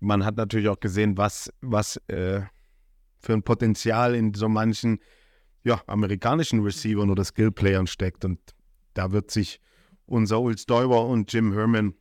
[0.01, 2.43] man hat natürlich auch gesehen, was, was äh,
[3.21, 4.99] für ein Potenzial in so manchen
[5.65, 8.25] ja, amerikanischen Receivern oder Skillplayern steckt.
[8.25, 8.41] Und
[8.95, 9.61] da wird sich
[10.07, 11.95] unser Old Stoiber und Jim Herman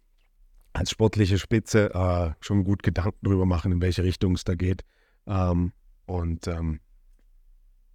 [0.73, 4.83] als sportliche Spitze äh, schon gut Gedanken darüber machen, in welche Richtung es da geht.
[5.27, 5.73] Ähm,
[6.05, 6.79] und ähm,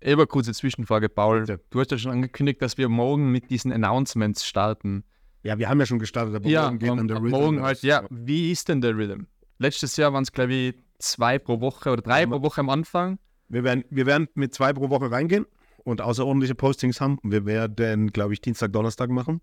[0.03, 1.45] Eben kurze Zwischenfrage, Paul.
[1.49, 1.57] Ja.
[1.71, 5.05] Du hast ja schon angekündigt, dass wir morgen mit diesen Announcements starten.
[5.43, 7.63] ja, wir haben ja schon gestartet, aber Ja, morgen geht am- dann der Rhythm morgen
[7.63, 8.05] halt, ja.
[8.11, 9.25] Wie ist denn der Rhythm?
[9.59, 12.69] Letztes Jahr waren es, glaube ich, zwei pro Woche oder drei Ja, pro Woche am
[12.69, 13.19] Anfang.
[13.49, 15.47] Wir werden, wir werden mit zwei pro Woche reingehen
[15.85, 17.19] und außerordentliche Postings haben.
[17.23, 19.41] Wir werden, glaube ich, Dienstag, Donnerstag machen.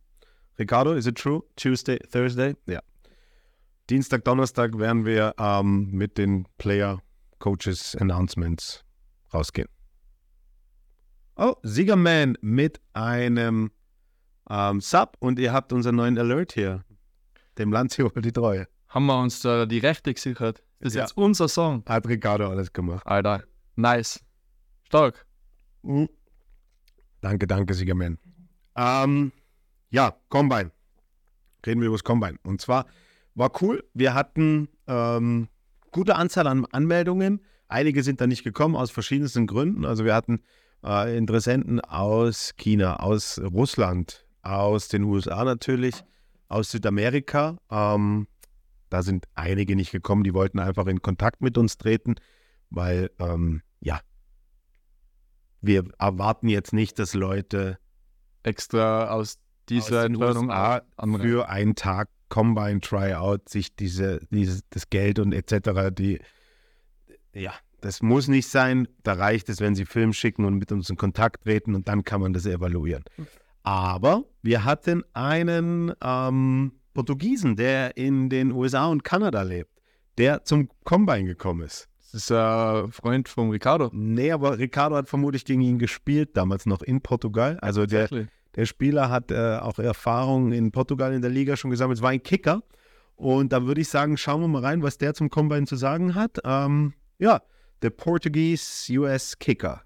[0.59, 1.41] Ricardo, is it true?
[1.55, 2.55] Tuesday, Thursday?
[2.67, 2.81] Ja.
[3.89, 7.01] Dienstag, Donnerstag werden wir ähm, mit den Player
[7.39, 8.83] Coaches Announcements
[9.33, 9.67] rausgehen.
[11.35, 13.71] Oh, Siegerman mit einem
[14.49, 16.83] ähm, Sub und ihr habt unseren neuen Alert hier.
[17.57, 18.67] Dem Landshut die Treue.
[18.87, 20.63] Haben wir uns da die Rechte gesichert.
[20.79, 21.01] Das ist Ja.
[21.03, 21.83] jetzt unser Song.
[21.87, 23.05] Hat Ricardo alles gemacht.
[23.07, 23.43] Alter,
[23.75, 24.23] nice.
[24.85, 25.25] Stark.
[25.81, 26.09] Mhm.
[27.21, 28.19] Danke, danke, Siegerman.
[28.75, 29.31] Ähm,
[29.89, 30.71] ja, Combine.
[31.65, 32.37] Reden wir über das Combine.
[32.43, 32.85] Und zwar
[33.33, 33.83] war cool.
[33.93, 35.47] Wir hatten ähm,
[35.91, 37.41] gute Anzahl an Anmeldungen.
[37.67, 39.85] Einige sind da nicht gekommen aus verschiedensten Gründen.
[39.85, 40.41] Also wir hatten
[40.83, 46.03] äh, Interessenten aus China, aus Russland, aus den USA natürlich,
[46.47, 47.57] aus Südamerika.
[47.69, 48.27] Ähm,
[48.89, 52.15] da sind einige nicht gekommen, die wollten einfach in Kontakt mit uns treten,
[52.69, 53.99] weil ähm, ja,
[55.61, 57.79] wir erwarten jetzt nicht, dass Leute
[58.43, 60.51] Extra aus dieser aus Entfernung
[61.21, 65.91] für einen Tag Combine Tryout sich diese, dieses, das Geld und etc.
[65.91, 66.19] Die,
[67.33, 68.87] ja, das muss nicht sein.
[69.03, 72.03] Da reicht es, wenn sie Film schicken und mit uns in Kontakt treten und dann
[72.03, 73.03] kann man das evaluieren.
[73.63, 79.81] Aber wir hatten einen ähm, Portugiesen, der in den USA und Kanada lebt,
[80.17, 81.89] der zum Combine gekommen ist.
[81.99, 83.89] Das ist ein Freund von Ricardo.
[83.91, 87.57] Nee, aber Ricardo hat vermutlich gegen ihn gespielt, damals noch in Portugal.
[87.61, 88.07] Also der,
[88.55, 91.97] der Spieler hat äh, auch Erfahrung in Portugal in der Liga schon gesammelt.
[91.97, 92.63] Es war ein Kicker.
[93.15, 96.15] Und da würde ich sagen, schauen wir mal rein, was der zum Combine zu sagen
[96.15, 96.39] hat.
[96.45, 97.41] Ähm, ja,
[97.83, 99.81] der Portuguese US Kicker.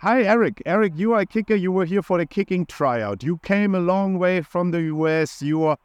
[0.00, 0.60] Hi, Eric.
[0.66, 1.54] Eric, you are a kicker.
[1.54, 3.22] You were here for the kicking tryout.
[3.22, 5.40] You came a long way from the US.
[5.40, 5.78] You are,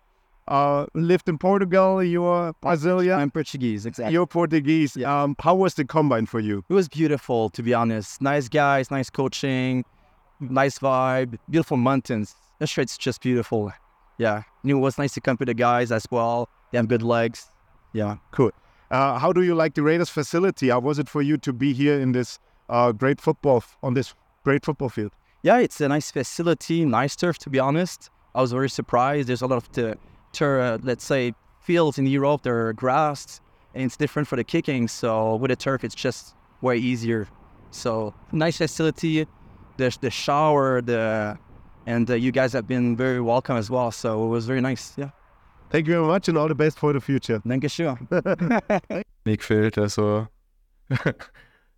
[0.47, 2.04] uh, lived in Portugal.
[2.04, 3.19] You are Brazilian.
[3.19, 4.13] I'm Portuguese, exactly.
[4.13, 4.97] You're Portuguese.
[5.04, 6.63] Um, how was the combine for you?
[6.67, 8.21] It was beautiful, to be honest.
[8.21, 9.86] Nice guys, nice coaching,
[10.39, 12.36] nice vibe, beautiful mountains.
[12.60, 13.71] The it's just beautiful.
[14.17, 16.49] Yeah, and it was nice to come with the guys as well.
[16.71, 17.49] They have good legs.
[17.93, 18.17] Yeah.
[18.32, 18.52] Cool.
[18.93, 20.69] Uh, how do you like the Raiders facility?
[20.69, 22.38] How was it for you to be here in this
[22.69, 25.12] uh, great football on this great football field?
[25.41, 28.12] Yeah, it's a nice facility, nice turf, to be honest.
[28.36, 29.29] I was very surprised.
[29.29, 29.97] There's a lot of the,
[30.32, 33.41] tur uh, let's say, fields in Europe that are grassed,
[33.73, 34.88] and it's different for the kicking.
[34.88, 37.27] So with the turf, it's just way easier.
[37.71, 39.25] So nice facility.
[39.77, 41.39] There's the shower, the
[41.88, 43.89] and uh, you guys have been very welcome as well.
[43.89, 44.93] So it was very nice.
[44.97, 45.10] Yeah.
[45.73, 47.41] Thank you very much and all the best for the future.
[47.43, 47.97] Danke schön.
[49.25, 50.27] Mir gefällt also.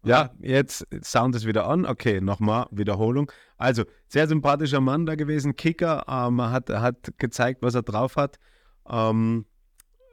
[0.03, 1.84] Ja, jetzt Sound ist wieder an.
[1.88, 3.31] Okay, nochmal Wiederholung.
[3.58, 6.05] Also, sehr sympathischer Mann da gewesen, Kicker.
[6.08, 8.38] Ähm, hat, hat gezeigt, was er drauf hat.
[8.88, 9.45] Ähm,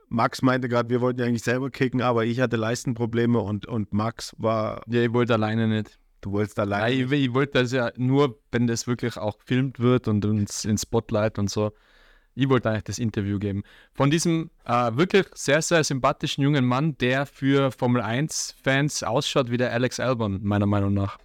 [0.08, 3.92] Max meinte gerade, wir wollten ja eigentlich selber kicken, aber ich hatte Leistenprobleme und, und
[3.92, 5.98] Max war, Ja, ich wollte alleine nicht.
[6.22, 6.92] du wolltest Ja, allein.
[6.94, 10.78] ich, ich wollte das ja nur, wenn das wirklich auch gefilmt wird und uns in
[10.78, 11.72] Spotlight und so.
[12.34, 13.62] Ich wollte eigentlich das Interview geben.
[13.92, 19.58] Von diesem äh, wirklich sehr, sehr sympathischen jungen Mann, der für Formel 1-Fans ausschaut wie
[19.58, 21.18] der Alex Albon, meiner Meinung nach.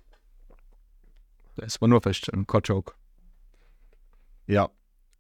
[1.56, 2.94] Das war nur feststellen, kein Joke.
[4.48, 4.70] Ja.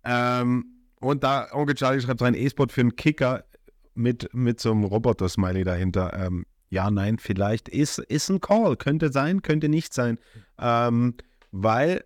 [0.03, 0.65] Ähm,
[0.99, 3.45] und da Onkel Charlie schreibt rein, E-Sport für einen Kicker
[3.93, 6.13] mit, mit so einem Roboter-Smiley dahinter.
[6.13, 8.75] Ähm, ja, nein, vielleicht ist, ist ein Call.
[8.75, 10.19] Könnte sein, könnte nicht sein.
[10.59, 11.15] Ähm,
[11.51, 12.03] weil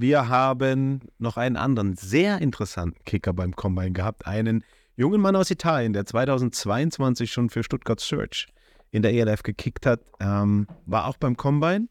[0.00, 4.26] wir haben noch einen anderen sehr interessanten Kicker beim Combine gehabt.
[4.26, 4.64] Einen
[4.96, 8.46] jungen Mann aus Italien, der 2022 schon für Stuttgart Search
[8.92, 10.00] in der ELF gekickt hat.
[10.20, 11.88] Ähm, war auch beim Combine.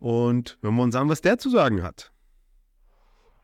[0.00, 2.10] Und hören wir uns an, was der zu sagen hat.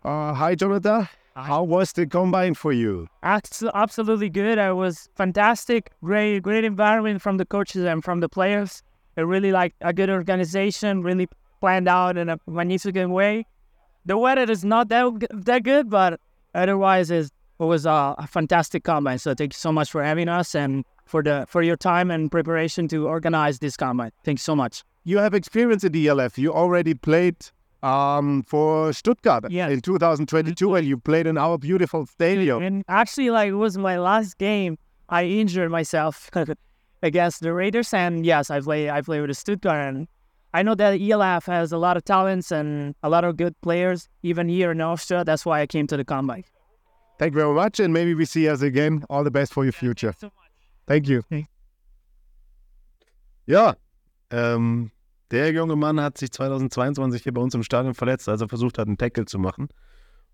[0.05, 1.09] Uh, hi, Jonathan.
[1.37, 3.07] How was the combine for you?
[3.23, 4.59] Abs- absolutely good.
[4.59, 5.91] It was fantastic.
[6.03, 8.83] Great, great environment from the coaches and from the players.
[9.15, 11.29] They really like a good organization, really
[11.61, 13.47] planned out in a magnificent way.
[14.07, 16.21] The weather is not that that good, but
[16.55, 19.19] otherwise, is it was a, a fantastic combine.
[19.19, 22.31] So thank you so much for having us and for the for your time and
[22.31, 24.11] preparation to organize this combine.
[24.25, 24.83] Thanks so much.
[25.05, 26.39] You have experience in the ELF.
[26.39, 27.37] You already played
[27.83, 29.73] um, for Stuttgart Yes.
[29.73, 32.63] in 2022, and you played in our beautiful stadium.
[32.63, 34.79] And actually, like it was my last game.
[35.09, 36.31] I injured myself
[37.03, 38.91] against the Raiders, and yes, I play.
[38.91, 40.09] I play with the Stuttgart, and
[40.53, 44.09] I know that ELF has a lot of talents and a lot of good players,
[44.23, 45.25] even here in Austria.
[45.25, 46.45] That's why I came to the combine.
[47.19, 49.05] Thank you very much, and maybe we see us again.
[49.09, 50.15] All the best for your future.
[50.87, 51.23] Thank you.
[53.47, 53.75] Ja,
[54.31, 54.91] ähm,
[55.31, 58.79] der junge Mann hat sich 2022 hier bei uns im Stadion verletzt, als er versucht
[58.79, 59.69] hat, einen Tackle zu machen.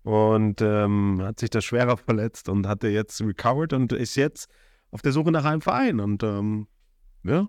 [0.03, 4.49] Und ähm, hat sich da schwerer verletzt und hatte jetzt recovered und ist jetzt
[4.91, 5.99] auf der Suche nach einem Verein.
[5.99, 6.67] Und ähm,
[7.23, 7.47] ja,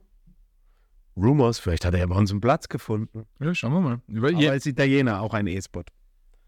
[1.20, 3.26] Rumors, vielleicht hat er ja bei uns einen Platz gefunden.
[3.40, 4.00] Ja, schauen wir mal.
[4.06, 5.82] Über, Aber als Italiener auch ein E-Spot.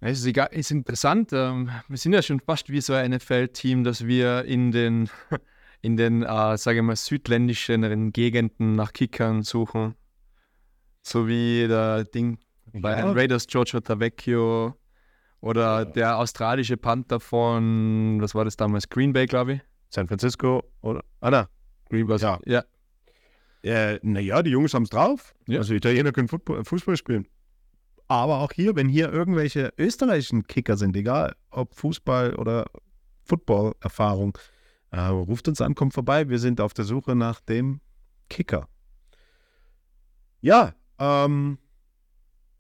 [0.00, 1.30] Es ist, egal, ist interessant.
[1.33, 5.11] Ähm, wir sind ja schon fast wie so ein NFL-Team, dass wir in den,
[5.83, 9.94] in den äh, sage ich mal, südländischen Gegenden nach Kickern suchen.
[11.02, 12.38] So wie der Ding
[12.72, 14.74] bei den Raiders George Tavecchio
[15.40, 19.61] oder der australische Panther von, was war das damals, Green Bay, glaube ich.
[19.90, 21.02] San Francisco oder?
[21.20, 21.48] Ah, na.
[21.88, 22.38] Green Bay, Ja.
[22.46, 22.64] ja.
[23.62, 25.35] Äh, naja, die Jungs haben es drauf.
[25.46, 25.59] Ja.
[25.59, 27.27] Also Italiener können Football, Fußball spielen.
[28.09, 32.66] Aber auch hier, wenn hier irgendwelche österreichischen Kicker sind, egal ob Fußball oder
[33.25, 34.37] Football-Erfahrung,
[34.90, 36.29] äh, ruft uns an, kommt vorbei.
[36.29, 37.81] Wir sind auf der Suche nach dem
[38.29, 38.66] Kicker.
[40.40, 41.59] Ja, ähm,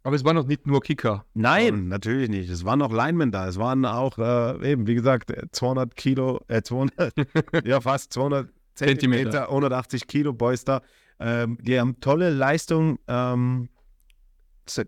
[0.02, 1.24] Aber es war noch nicht nur Kicker.
[1.34, 2.48] nein, natürlich nicht.
[2.50, 3.48] Es waren noch Linemen da.
[3.48, 7.12] Es waren auch, äh, eben, wie gesagt, 200 Kilo, äh, 200,
[7.66, 9.48] ja, fast 200 Zentimeter, Zentimeter.
[9.48, 10.82] 180 Kilo Boys da.
[11.18, 13.68] Ähm, die haben tolle Leistung ähm,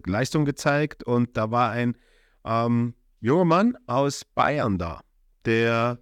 [0.06, 1.96] Leistung gezeigt und da war ein
[2.44, 5.00] ähm, junger Mann aus Bayern da,
[5.44, 5.98] der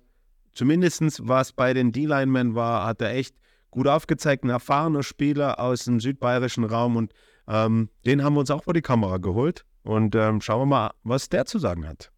[0.52, 3.36] zumindest was bei den D-Linemen war, hat er echt
[3.70, 7.12] gut aufgezeigt, ein erfahrener Spieler aus dem südbayerischen Raum und
[7.48, 10.90] ähm, den haben wir uns auch vor die Kamera geholt und ähm, schauen wir mal,
[11.02, 12.10] was der zu sagen hat.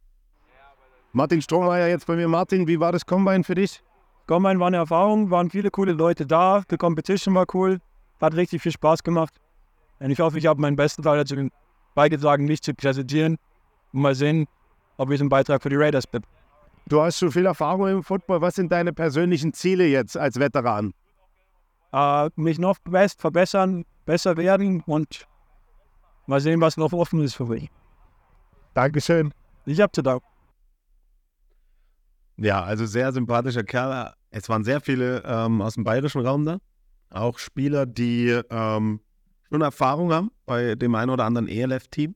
[1.12, 2.26] Martin Strohmeier jetzt bei mir.
[2.26, 3.82] Martin, wie war das Combine für dich?
[4.26, 7.78] Combine war eine Erfahrung, waren viele coole Leute da, die Competition war cool,
[8.20, 9.34] hat richtig viel Spaß gemacht.
[9.98, 11.48] Und ich hoffe, ich habe meinen besten Teil dazu
[11.94, 13.36] beigetragen, mich zu präsentieren
[13.92, 14.46] und mal sehen,
[14.96, 16.22] ob ich einen Beitrag für die Raiders bin.
[16.86, 18.40] Du hast schon viel Erfahrung im Football.
[18.40, 20.92] Was sind deine persönlichen Ziele jetzt als Veteran?
[21.92, 25.26] Äh, mich noch best verbessern, besser werden und
[26.26, 27.68] mal sehen, was noch offen ist für mich.
[28.74, 29.32] Dankeschön.
[29.66, 30.31] Ich habe zu danken.
[32.36, 34.12] Ja, also sehr sympathischer Kerl.
[34.30, 36.58] Es waren sehr viele ähm, aus dem bayerischen Raum da.
[37.10, 39.00] Auch Spieler, die ähm,
[39.48, 42.14] schon Erfahrung haben bei dem einen oder anderen ELF-Team.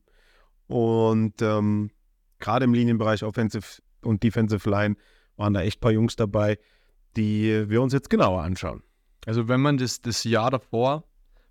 [0.68, 1.90] Und ähm,
[2.38, 4.96] gerade im Linienbereich Offensive und Defensive Line
[5.37, 6.59] waren da echt ein paar Jungs dabei,
[7.16, 8.83] die wir uns jetzt genauer anschauen.
[9.26, 11.05] Also wenn man das, das Jahr davor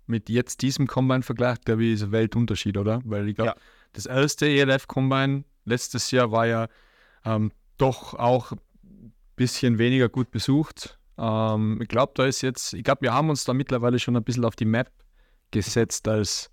[0.06, 3.00] mit jetzt diesem Combine vergleicht, glaube ich, ist ein Weltunterschied, oder?
[3.04, 3.56] Weil ich glaube, Ja.
[3.92, 6.68] das erste ELF-Combine letztes Jahr war ja
[7.24, 10.98] ähm, doch auch ein bisschen weniger gut besucht.
[11.18, 14.24] Ähm, ich glaube, da ist jetzt, ich glaube, wir haben uns da mittlerweile schon ein
[14.24, 14.90] bisschen auf die Map
[15.50, 16.50] gesetzt als,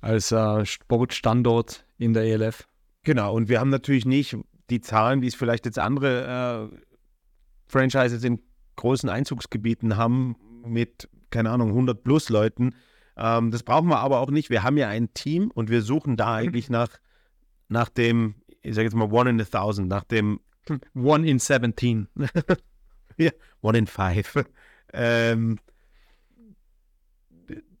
[0.00, 2.66] als äh, Sportstandort in der ELF.
[3.02, 4.36] Genau, und wir haben natürlich nicht
[4.70, 6.76] die Zahlen, wie es vielleicht jetzt andere äh,
[7.66, 8.40] Franchises in
[8.76, 12.74] großen Einzugsgebieten haben, mit, keine Ahnung, 100 plus Leuten.
[13.16, 14.50] Ähm, das brauchen wir aber auch nicht.
[14.50, 16.88] Wir haben ja ein Team und wir suchen da eigentlich nach,
[17.68, 20.40] nach dem, ich sage jetzt mal, One in a Thousand, nach dem
[20.94, 22.08] One in 17.
[23.62, 24.44] One in Five.
[24.92, 25.58] Ähm,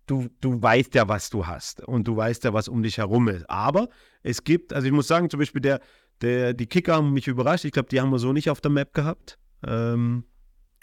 [0.06, 3.28] du, du weißt ja, was du hast und du weißt ja, was um dich herum
[3.28, 3.48] ist.
[3.48, 3.88] Aber
[4.22, 5.80] es gibt, also ich muss sagen, zum Beispiel der,
[6.20, 7.64] der, die Kicker haben mich überrascht.
[7.64, 9.38] Ich glaube, die haben wir so nicht auf der Map gehabt.
[9.66, 10.24] Ähm,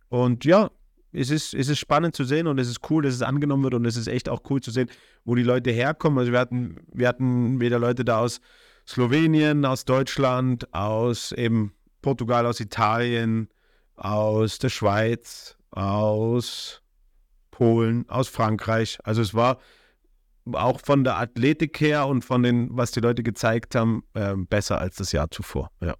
[0.09, 0.71] und ja,
[1.11, 3.73] es ist, es ist spannend zu sehen und es ist cool, dass es angenommen wird
[3.73, 4.89] und es ist echt auch cool zu sehen,
[5.25, 6.19] wo die Leute herkommen.
[6.19, 8.41] Also wir hatten, wir hatten wieder Leute da aus
[8.87, 13.49] Slowenien, aus Deutschland, aus eben Portugal, aus Italien,
[13.95, 16.81] aus der Schweiz, aus
[17.51, 18.97] Polen, aus Frankreich.
[19.03, 19.59] Also es war
[20.53, 24.79] auch von der Athletik her und von den, was die Leute gezeigt haben, ähm, besser
[24.79, 25.71] als das Jahr zuvor.
[25.81, 25.95] Ja.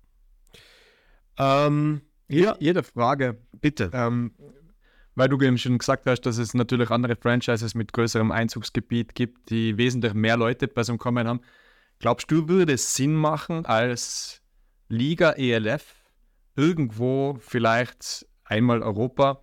[1.38, 3.90] Ähm, ja, Jede Frage, bitte.
[3.94, 4.34] Ähm,
[5.16, 9.50] weil du eben schon gesagt hast, dass es natürlich andere Franchises mit größerem Einzugsgebiet gibt,
[9.50, 11.42] die wesentlich mehr Leute bei so einem Combine haben.
[12.00, 14.38] Glaubst du, würde es Sinn machen, als
[14.89, 15.95] Liga ELF
[16.56, 19.41] irgendwo vielleicht einmal Europa,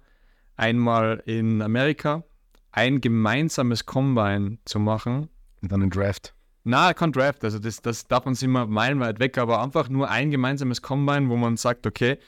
[0.56, 2.24] einmal in Amerika
[2.72, 5.28] ein gemeinsames Combine zu machen?
[5.62, 6.34] Und dann ein Draft.
[6.64, 10.32] Na, kein Draft, also das, das davon sind wir meilenweit weg, aber einfach nur ein
[10.32, 12.18] gemeinsames Combine, wo man sagt, okay,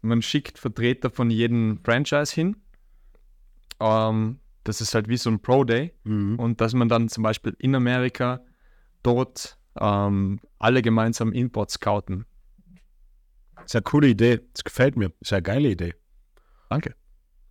[0.00, 2.56] man schickt Vertreter von jedem Franchise hin.
[3.80, 5.92] Ähm, das ist halt wie so ein Pro Day.
[6.04, 6.38] Mhm.
[6.38, 8.40] Und dass man dann zum Beispiel in Amerika
[9.02, 12.24] dort ähm, alle gemeinsam Import scouten.
[13.64, 14.40] Ist ja eine coole Idee.
[14.54, 15.12] Das gefällt mir.
[15.20, 15.94] Ist ja eine geile Idee.
[16.68, 16.94] Danke.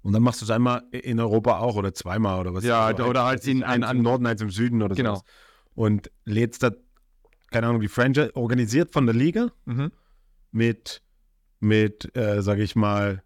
[0.03, 2.63] Und dann machst du es einmal in Europa auch oder zweimal oder was?
[2.63, 5.15] Ja, Also oder halt in- eins an- im Norden, eins im Süden oder Genau.
[5.15, 5.21] so.
[5.75, 6.71] Und lädst da,
[7.51, 9.91] keine Ahnung, die Franchise organisiert von der Liga Mhm.
[10.51, 11.01] mit,
[11.59, 13.23] mit äh, sage ich mal,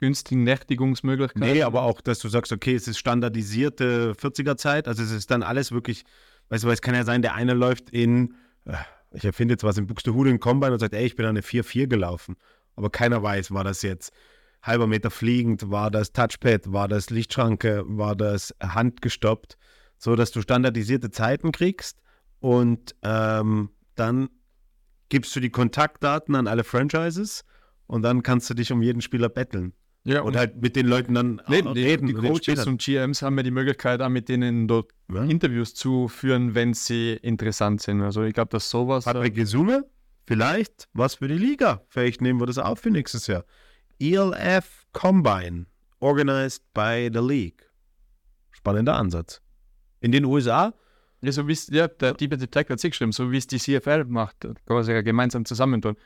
[0.00, 1.40] Günstigen Nächtigungsmöglichkeiten.
[1.52, 5.42] Nee, aber auch, dass du sagst, okay, es ist standardisierte 40er-Zeit, also es ist dann
[5.42, 6.04] alles wirklich,
[6.50, 8.74] weißt du, weil es kann ja sein, der eine läuft in, äh,
[9.18, 11.88] ich erfinde jetzt was in Buxtehude in Combine und sagt, ey, ich bin eine 4-4
[11.88, 12.36] gelaufen.
[12.76, 14.12] Aber keiner weiß, war das jetzt
[14.62, 19.58] halber Meter fliegend, war das Touchpad, war das Lichtschranke, war das handgestoppt,
[19.96, 22.00] so dass du standardisierte Zeiten kriegst
[22.38, 24.28] und ähm, dann
[25.08, 27.44] gibst du die Kontaktdaten an alle Franchises
[27.86, 29.72] und dann kannst du dich um jeden Spieler betteln.
[30.04, 32.06] Ja, Und halt mit den Leuten dann Nee, die, reden.
[32.06, 35.24] die Coaches und GMs haben ja die Möglichkeit, auch mit denen dort Ja.
[35.24, 38.00] Interviews zu führen, wenn sie interessant sind.
[38.02, 39.04] Also ich glaube, dass sowas.
[39.04, 39.84] Patrick Gesume,
[40.26, 41.82] vielleicht was für die Liga.
[41.88, 43.44] Vielleicht nehmen wir das auf für nächstes Jahr.
[44.00, 45.66] ELF Combine,
[46.00, 47.68] organized by the League.
[48.52, 49.40] Spannender Ansatz.
[50.00, 50.72] In den USA,
[51.20, 53.58] Ja, so wie es, ja, der Defensive Tackle hat sich geschrieben, so wie es die
[53.58, 55.96] CFL macht, kann man sich ja gemeinsam zusammentun.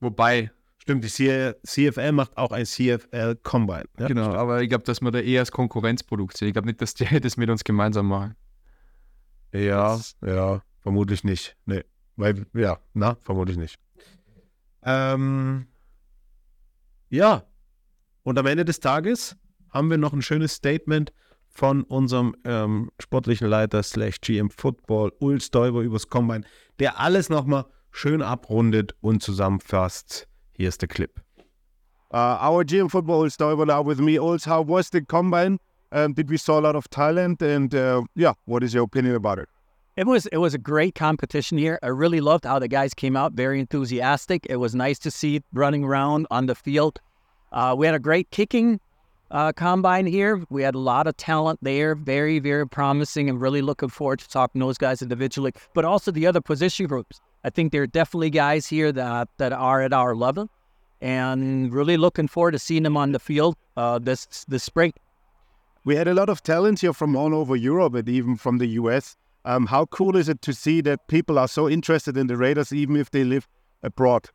[0.00, 0.50] Wobei,
[0.84, 3.84] stimmt, die CFL macht auch ein CFL Combine.
[3.98, 4.36] Ja, genau, stimmt.
[4.36, 6.48] aber ich glaube, dass wir da eher als Konkurrenzprodukt sehen.
[6.48, 8.36] Ich glaube nicht, dass die das mit uns gemeinsam machen.
[9.52, 11.56] Ja, ja, vermutlich nicht.
[11.64, 11.84] Nee.
[12.16, 13.78] Weil, ja, na, vermutlich nicht.
[14.82, 15.66] Ähm,
[17.08, 17.44] ja.
[18.22, 19.36] Und am Ende des Tages
[19.70, 21.12] haben wir noch ein schönes Statement
[21.48, 26.44] von unserem ähm, sportlichen Leiter slash GM Football, Ul Stoiber übers Combine,
[26.78, 30.28] der alles nochmal schön abrundet und zusammenfasst.
[30.56, 31.20] Hier the Clip.
[32.12, 34.18] Uh, our GM Football Ul Stoiber now with me.
[34.18, 34.50] also.
[34.50, 35.58] how was the Combine?
[35.90, 37.42] Um, did we saw a lot of talent?
[37.42, 39.48] And uh, yeah, what is your opinion about it?
[39.96, 41.78] It was it was a great competition here.
[41.82, 44.44] I really loved how the guys came out, very enthusiastic.
[44.50, 47.00] It was nice to see running around on the field.
[47.52, 48.80] Uh, we had a great kicking
[49.34, 50.42] uh, combine here.
[50.48, 54.28] We had a lot of talent there, very very promising, and really looking forward to
[54.28, 57.20] talking to those guys individually, but also the other position groups.
[57.42, 60.48] I think there are definitely guys here that that are at our level,
[61.00, 64.92] and really looking forward to seeing them on the field uh, this this spring.
[65.84, 68.68] We had a lot of talent here from all over Europe and even from the
[68.80, 69.16] US.
[69.44, 72.72] Um, how cool is it to see that people are so interested in the Raiders,
[72.72, 73.46] even if they live
[73.82, 74.30] abroad?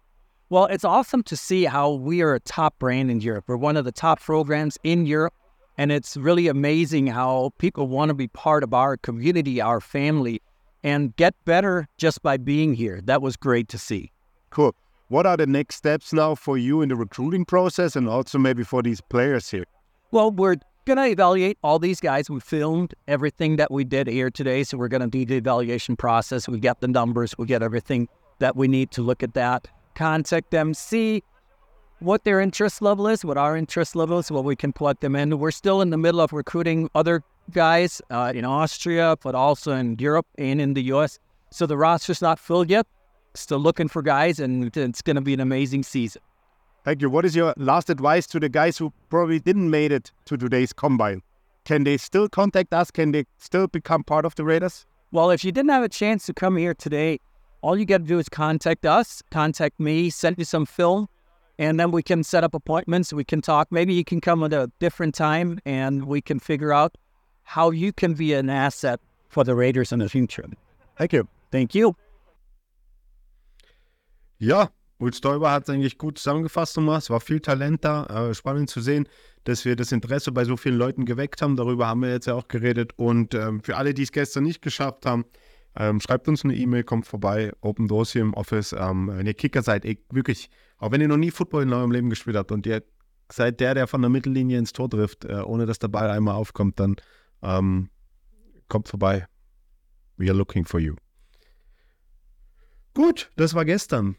[0.51, 3.45] Well, it's awesome to see how we are a top brand in Europe.
[3.47, 5.35] We're one of the top programs in Europe.
[5.77, 10.41] And it's really amazing how people want to be part of our community, our family,
[10.83, 12.99] and get better just by being here.
[13.01, 14.11] That was great to see.
[14.49, 14.73] Cool.
[15.09, 18.63] What are the next steps now for you in the recruiting process and also maybe
[18.63, 19.65] for these players here?
[20.09, 22.27] Well, we're going to evaluate all these guys.
[22.27, 24.63] We filmed everything that we did here today.
[24.63, 26.49] So we're going to do the evaluation process.
[26.49, 28.07] We get the numbers, we get everything
[28.39, 29.67] that we need to look at that.
[29.99, 31.21] Contact them, see
[31.99, 35.13] what their interest level is, what our interest level is, what we can plug them
[35.13, 35.37] in.
[35.37, 37.21] We're still in the middle of recruiting other
[37.51, 41.19] guys uh, in Austria, but also in Europe and in the US.
[41.51, 42.87] So the roster's not filled yet.
[43.33, 46.21] Still looking for guys, and it's going to be an amazing season.
[46.85, 47.09] Thank you.
[47.09, 50.71] What is your last advice to the guys who probably didn't made it to today's
[50.71, 51.23] combine?
[51.65, 52.89] Can they still contact us?
[52.89, 54.85] Can they still become part of the Raiders?
[55.11, 57.19] Well, if you didn't have a chance to come here today,
[57.61, 61.07] all you got to do is contact us, contact me, send me some film,
[61.57, 63.11] and then we can set up appointments.
[63.13, 63.67] We can talk.
[63.71, 66.97] Maybe you can come at a different time and we can figure out
[67.43, 70.45] how you can be an asset for the Raiders in the future.
[70.97, 71.27] Thank you.
[71.51, 71.95] Thank you.
[74.37, 76.99] Ja, Ulf Stoiber hat es eigentlich gut zusammengefasst nochmal.
[76.99, 78.05] Es war viel Talent da.
[78.05, 79.07] Äh, spannend zu sehen,
[79.43, 81.57] dass wir das Interesse bei so vielen Leuten geweckt haben.
[81.57, 82.93] Darüber haben wir jetzt ja auch geredet.
[82.95, 85.25] Und ähm, für alle, die es gestern nicht geschafft haben,
[85.79, 88.75] ähm, schreibt uns eine E-Mail, kommt vorbei, Open Doors hier im Office.
[88.77, 91.91] Ähm, wenn ihr Kicker seid, ey, wirklich, auch wenn ihr noch nie Football in eurem
[91.91, 92.83] Leben gespielt habt und ihr
[93.31, 96.35] seid der, der von der Mittellinie ins Tor trifft, äh, ohne dass der Ball einmal
[96.35, 96.97] aufkommt, dann
[97.41, 97.89] ähm,
[98.67, 99.25] kommt vorbei.
[100.17, 100.95] We are looking for you.
[102.93, 104.17] Gut, das war gestern.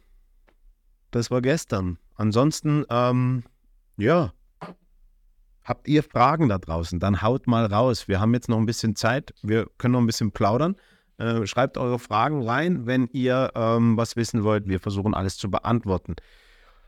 [1.11, 1.99] Das war gestern.
[2.15, 3.45] Ansonsten, ähm,
[3.99, 4.33] ja,
[5.63, 7.01] habt ihr Fragen da draußen?
[7.01, 8.09] Dann haut mal raus.
[8.09, 9.35] Wir haben jetzt noch ein bisschen Zeit.
[9.43, 10.77] Wir können noch ein bisschen plaudern.
[11.21, 14.67] Äh, schreibt eure Fragen rein, wenn ihr ähm, was wissen wollt.
[14.67, 16.17] Wir versuchen alles zu beantworten.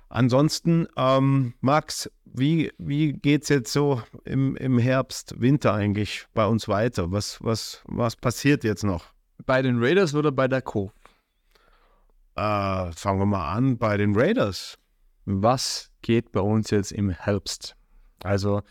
[0.09, 6.47] Ansonsten, ähm, Max, wie, wie geht es jetzt so im, im Herbst, Winter eigentlich bei
[6.47, 7.13] uns weiter?
[7.13, 9.05] Was, was, was passiert jetzt noch?
[9.45, 10.93] Bei den Raiders oder bei der Co?
[12.35, 14.79] Äh, fangen wir mal an bei den Raiders.
[15.27, 17.77] Was geht bei uns jetzt im Herbst?
[18.25, 18.63] Also,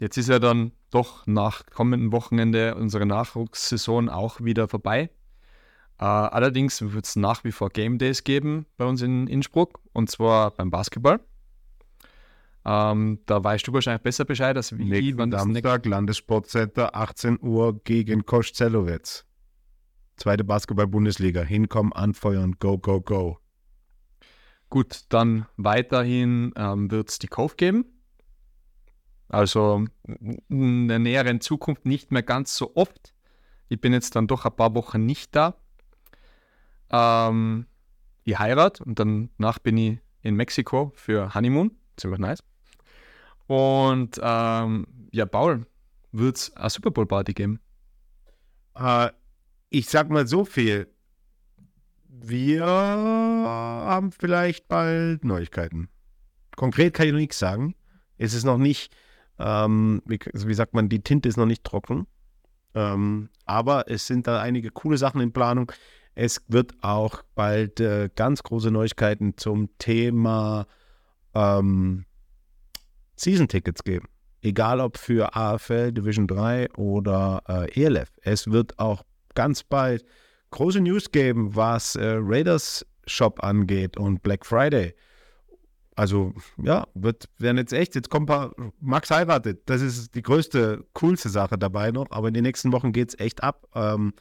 [0.00, 5.10] jetzt ist ja dann doch nach kommenden Wochenende unsere Nachwuchssaison auch wieder vorbei.
[5.98, 10.10] Äh, allerdings wird es nach wie vor Game Days geben bei uns in Innsbruck und
[10.10, 11.20] zwar beim Basketball.
[12.64, 17.80] Ähm, da weißt du wahrscheinlich besser Bescheid als wie Nächsten wann Samstag, Landessportcenter, 18 Uhr
[17.82, 19.24] gegen Kosch-Zellowitz.
[20.16, 21.42] Zweite Basketball-Bundesliga.
[21.42, 23.38] Hinkommen, anfeuern, go, go, go.
[24.68, 27.86] Gut, dann weiterhin ähm, wird es die Kauf geben.
[29.28, 29.84] Also
[30.48, 33.14] in der näheren Zukunft nicht mehr ganz so oft.
[33.68, 35.54] Ich bin jetzt dann doch ein paar Wochen nicht da.
[36.90, 37.66] Ähm,
[38.24, 41.72] ich heirat und danach bin ich in Mexiko für Honeymoon.
[41.96, 42.42] Ziemlich nice.
[43.46, 45.66] Und ähm, ja, Paul,
[46.12, 47.60] wird es eine Super Bowl Party geben?
[48.74, 49.10] Äh,
[49.70, 50.88] ich sag mal so viel.
[52.08, 55.88] Wir haben vielleicht bald Neuigkeiten.
[56.56, 57.74] Konkret kann ich noch nichts sagen.
[58.16, 58.94] Es ist noch nicht,
[59.38, 62.06] ähm, wie, wie, sagt man, die Tinte ist noch nicht trocken.
[62.74, 65.72] Ähm, aber es sind da einige coole Sachen in Planung.
[66.14, 70.66] Es wird auch bald äh, ganz große Neuigkeiten zum Thema
[71.34, 72.04] ähm,
[73.16, 74.08] Season-Tickets geben.
[74.42, 78.10] Egal ob für AFL Division 3 oder äh, ELF.
[78.22, 79.02] Es wird auch
[79.34, 80.04] ganz bald
[80.50, 84.94] große News geben, was äh, Raiders Shop angeht und Black Friday.
[85.98, 86.32] Also
[86.62, 90.86] ja, wird werden jetzt echt, jetzt kommt ein paar, Max heiratet, das ist die größte,
[90.92, 93.66] coolste Sache dabei noch, aber in den nächsten Wochen geht es echt ab.
[93.74, 94.14] Ähm,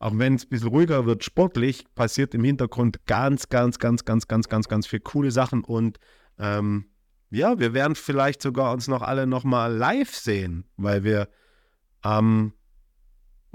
[0.00, 4.26] auch wenn es ein bisschen ruhiger wird, sportlich, passiert im Hintergrund ganz, ganz, ganz, ganz,
[4.26, 6.00] ganz, ganz, ganz viel coole Sachen und
[6.40, 6.86] ähm,
[7.30, 11.28] ja, wir werden vielleicht sogar uns noch alle nochmal live sehen, weil wir
[12.00, 12.54] am,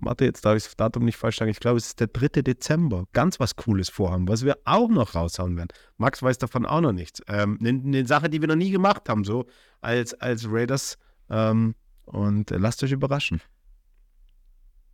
[0.02, 2.42] warte, jetzt darf ich das Datum nicht falsch sagen, ich glaube, es ist der 3.
[2.42, 5.70] Dezember, ganz was Cooles vorhaben, was wir auch noch raushauen werden.
[5.98, 7.22] Max weiß davon auch noch nichts.
[7.28, 9.46] Ähm, eine, eine Sache, die wir noch nie gemacht haben, so
[9.82, 10.98] als, als Raiders.
[11.30, 11.76] Ähm,
[12.06, 13.42] und äh, lasst euch überraschen.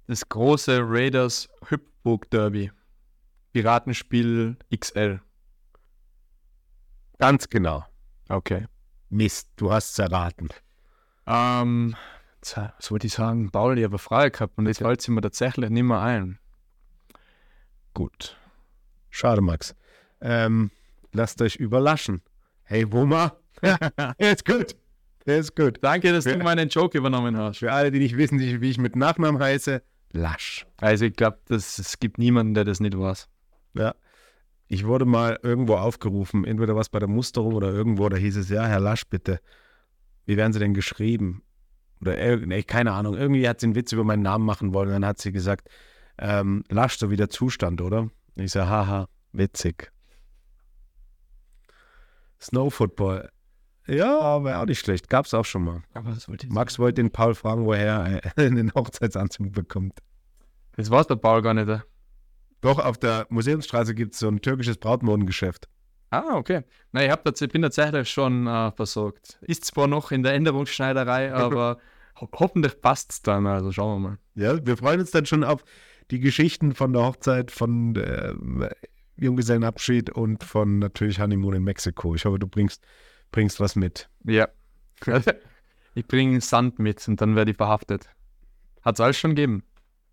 [0.08, 2.72] Das große Raiders Hüpfburg Derby.
[3.54, 5.22] Piratenspiel XL.
[7.18, 7.86] Ganz genau.
[8.30, 8.68] Okay.
[9.10, 10.50] Mist, du hast es erraten.
[11.26, 11.96] Ähm,
[12.46, 13.50] jetzt, was wollte ich sagen?
[13.52, 16.40] Paul, ich habe eine Frage gehabt und jetzt fällt sie mir tatsächlich nicht mehr ein.
[17.94, 18.38] Gut.
[19.10, 19.76] Schade, Max.
[20.22, 20.72] Ähm,
[21.14, 22.22] lasst euch überraschen.
[22.64, 23.36] Hey, Woma.
[23.62, 23.78] der
[24.18, 24.76] ist gut.
[25.26, 25.80] Ist gut.
[25.82, 27.60] Danke, dass du meinen Joke übernommen hast.
[27.60, 29.82] Für alle, die nicht wissen, wie ich mit Nachnamen heiße,
[30.12, 30.66] Lasch.
[30.78, 33.28] Also ich glaube, es gibt niemanden, der das nicht weiß.
[33.74, 33.96] Ja.
[34.68, 38.50] Ich wurde mal irgendwo aufgerufen, entweder was bei der Musterung oder irgendwo, da hieß es,
[38.50, 39.40] ja, Herr Lasch, bitte.
[40.26, 41.44] Wie werden Sie denn geschrieben?
[42.06, 43.16] Oder nee, keine Ahnung.
[43.16, 44.90] Irgendwie hat sie einen Witz über meinen Namen machen wollen.
[44.90, 45.70] Dann hat sie gesagt,
[46.18, 48.10] ähm, Lasch, so wie der Zustand, oder?
[48.36, 49.92] Ich so, haha, witzig.
[52.40, 53.30] Snow Football.
[53.88, 55.10] Ja, wäre auch nicht schlecht.
[55.10, 55.84] Gab's auch schon mal.
[55.94, 60.00] Aber das wollte ich Max wollte den Paul fragen, woher er einen Hochzeitsanzug bekommt.
[60.76, 61.68] Das weiß der Paul gar nicht.
[61.68, 61.80] äh.
[62.62, 65.68] Doch, auf der Museumsstraße gibt es so ein türkisches Brautmodengeschäft.
[66.10, 66.64] Ah, okay.
[66.92, 69.38] Na, ich hab tats bin tatsächlich schon äh, versorgt.
[69.42, 71.78] Ist zwar noch in der Änderungsschneiderei, aber
[72.20, 73.48] ho hoffentlich passt's dann.
[73.48, 74.18] Also schauen wir mal.
[74.36, 75.64] Ja, wir freuen uns dann schon auf
[76.12, 78.68] die Geschichten von der Hochzeit, von ähm,
[79.18, 82.16] Junggesellenabschied und von natürlich Honeymoon in Mexiko.
[82.16, 82.86] Ich hoffe, du bringst,
[83.32, 84.10] bringst was mit.
[84.24, 84.50] Ja.
[85.96, 88.10] ich bringe Sand mit und dann werde ich verhaftet.
[88.82, 89.64] Hat's alles schon gegeben.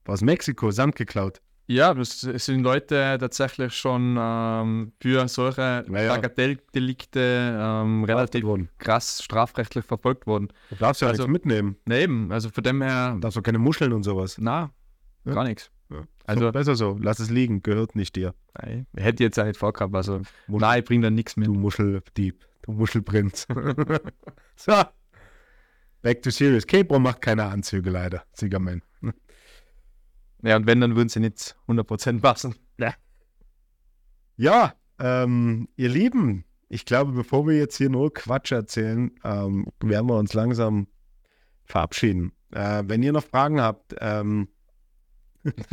[0.07, 1.41] Aus Mexiko, Sand geklaut.
[1.69, 6.15] Ja, es sind Leute tatsächlich schon ähm, für solche Naja.
[6.15, 8.45] Bagatelldelikte ähm, relativ
[8.79, 10.49] krass strafrechtlich verfolgt worden.
[10.71, 11.77] Du darfst ja Also- nichts mitnehmen.
[11.89, 14.37] Eben, also von dem her, Du darfst auch keine Muscheln und sowas.
[14.39, 14.71] na,
[15.25, 15.35] Ja.
[15.35, 15.71] gar nichts.
[15.89, 16.99] Also Also- so, besser so.
[17.01, 18.35] Lass es liegen, gehört nicht dir.
[18.61, 19.95] Nein, hätte jetzt auch nicht vorgehabt.
[19.95, 21.47] Also, Muschel- nein, ich bringe da nichts mit.
[21.47, 23.47] Du Muscheldieb, du Muschelprinz.
[24.57, 24.73] so.
[26.03, 26.67] Back to serious.
[26.67, 28.25] Capro macht keine Anzüge leider.
[28.33, 28.83] Siegerman.
[30.43, 32.55] Ja, und wenn, dann würden sie nicht 100% passen.
[34.37, 40.09] Ja, ähm, ihr Lieben, ich glaube, bevor wir jetzt hier nur Quatsch erzählen, ähm, werden
[40.09, 40.89] wir uns langsam
[41.65, 42.33] verabschieden.
[42.51, 44.49] Äh, wenn ihr noch Fragen habt, ähm,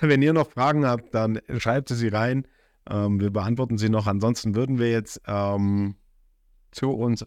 [0.00, 2.46] wenn ihr noch Fragen habt, dann schreibt sie rein.
[2.88, 4.06] Ähm, wir beantworten sie noch.
[4.06, 5.96] Ansonsten würden wir jetzt ähm,
[6.70, 7.24] zu uns.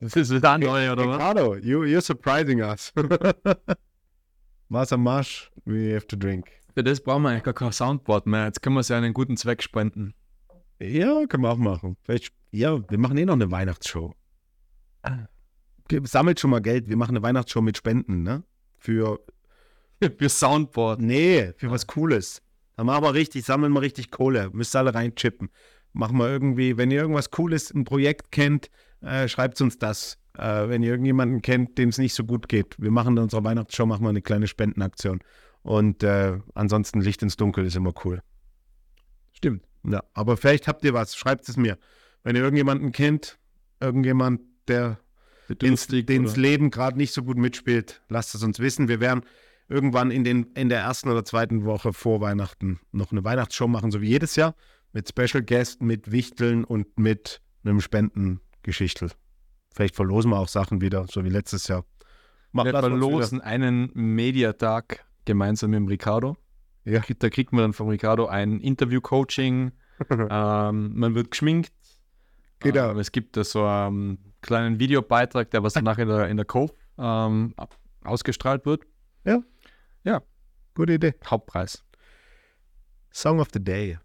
[0.00, 1.16] Das ist wieder neu, oder was?
[1.16, 2.92] Ricardo, you, you're surprising us.
[4.72, 6.50] Master Marsch, we have to drink.
[6.74, 8.46] Für das brauchen wir eigentlich gar kein Soundboard mehr.
[8.46, 10.14] Jetzt können wir es ja einen guten Zweck spenden.
[10.80, 11.98] Ja, können wir auch machen.
[12.00, 14.14] Vielleicht, ja, wir machen eh noch eine Weihnachtsshow.
[16.04, 16.88] Sammelt schon mal Geld.
[16.88, 18.44] Wir machen eine Weihnachtsshow mit Spenden, ne?
[18.78, 19.20] Für,
[20.18, 21.02] Für Soundboard.
[21.02, 22.40] nee, für was Cooles.
[22.76, 24.48] Dann machen wir richtig, sammeln wir richtig Kohle.
[24.54, 25.50] Müsst ihr alle reinchippen.
[25.92, 28.70] Machen wir irgendwie, wenn ihr irgendwas Cooles, ein Projekt kennt,
[29.02, 30.16] äh, schreibt uns das.
[30.36, 32.76] Äh, wenn ihr irgendjemanden kennt, dem es nicht so gut geht.
[32.78, 35.20] Wir machen in unserer Weihnachtsshow machen wir eine kleine Spendenaktion.
[35.62, 38.22] Und äh, ansonsten Licht ins Dunkel ist immer cool.
[39.32, 39.64] Stimmt.
[39.84, 41.78] Ja, aber vielleicht habt ihr was, schreibt es mir.
[42.22, 43.38] Wenn ihr irgendjemanden kennt,
[43.80, 44.98] irgendjemand, der
[45.60, 48.88] ins, den's Leben gerade nicht so gut mitspielt, lasst es uns wissen.
[48.88, 49.22] Wir werden
[49.68, 53.90] irgendwann in, den, in der ersten oder zweiten Woche vor Weihnachten noch eine Weihnachtsshow machen,
[53.90, 54.54] so wie jedes Jahr,
[54.92, 59.10] mit Special Guest, mit Wichteln und mit einem Spendengeschichtel.
[59.74, 61.84] Vielleicht verlosen wir auch Sachen wieder, so wie letztes Jahr.
[62.52, 66.36] Mach Wir verlosen einen Mediatag gemeinsam mit dem Ricardo.
[66.84, 67.00] Ja.
[67.18, 69.72] Da kriegt man dann vom Ricardo ein Interview-Coaching.
[70.10, 71.72] ähm, man wird geschminkt.
[72.58, 72.90] Genau.
[72.90, 76.46] Ähm, es gibt da so einen kleinen Videobeitrag, der was danach in der, in der
[76.46, 77.54] Cove ähm,
[78.04, 78.82] ausgestrahlt wird.
[80.74, 81.14] Gute Idee.
[81.26, 81.84] Hauptpreis.
[83.10, 83.98] Song of the Day.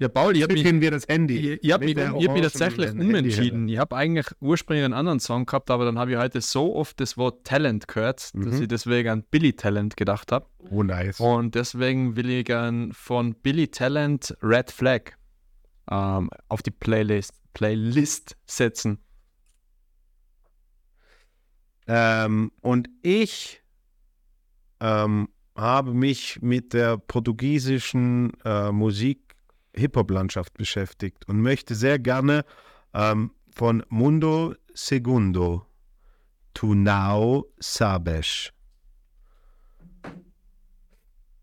[0.00, 1.36] Ja, Paul, ich habe mich, wir das Handy.
[1.52, 3.68] ich, ich hab mich, hab mich tatsächlich umentschieden.
[3.68, 6.98] Ich habe eigentlich ursprünglich einen anderen Song gehabt, aber dann habe ich heute so oft
[7.00, 8.62] das Wort Talent gehört, dass Mhm.
[8.62, 10.46] ich deswegen an Billy Talent gedacht habe.
[10.70, 11.20] Oh, nice.
[11.20, 15.02] Und deswegen will ich gern von Billy Talent Red Flag
[15.90, 19.00] ähm, auf die Playlist, Playlist setzen.
[21.86, 23.60] Ähm, und ich
[24.80, 28.72] ähm, habe mich mit der portugiesischen äh,
[29.74, 32.44] Musik-Hip-Hop-Landschaft beschäftigt und möchte sehr gerne
[32.94, 35.66] ähm, von Mundo Segundo
[36.54, 38.52] Tu Now Sabes.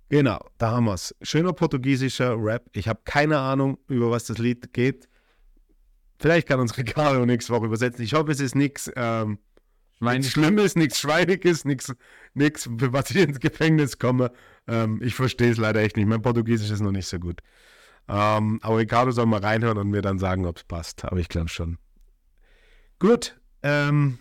[0.09, 1.13] Genau, da haben wir es.
[1.21, 2.69] Schöner portugiesischer Rap.
[2.71, 5.09] Ich habe keine Ahnung, über was das Lied geht.
[6.19, 8.03] Vielleicht kann uns Ricardo nächste Woche übersetzen.
[8.03, 8.91] Ich hoffe, es ist nichts.
[8.95, 9.39] Ähm,
[9.99, 11.91] Nichts Schlimmes, nichts Schweiniges, nichts,
[12.35, 14.31] nichts, für was ich ins Gefängnis komme.
[14.67, 16.05] Ähm, ich verstehe es leider echt nicht.
[16.05, 17.41] Mein Portugiesisch ist noch nicht so gut.
[18.07, 21.03] Ähm, aber Ricardo soll mal reinhören und mir dann sagen, ob es passt.
[21.05, 21.77] Aber ich glaube schon.
[22.99, 23.39] Gut.
[23.63, 24.19] Ähm,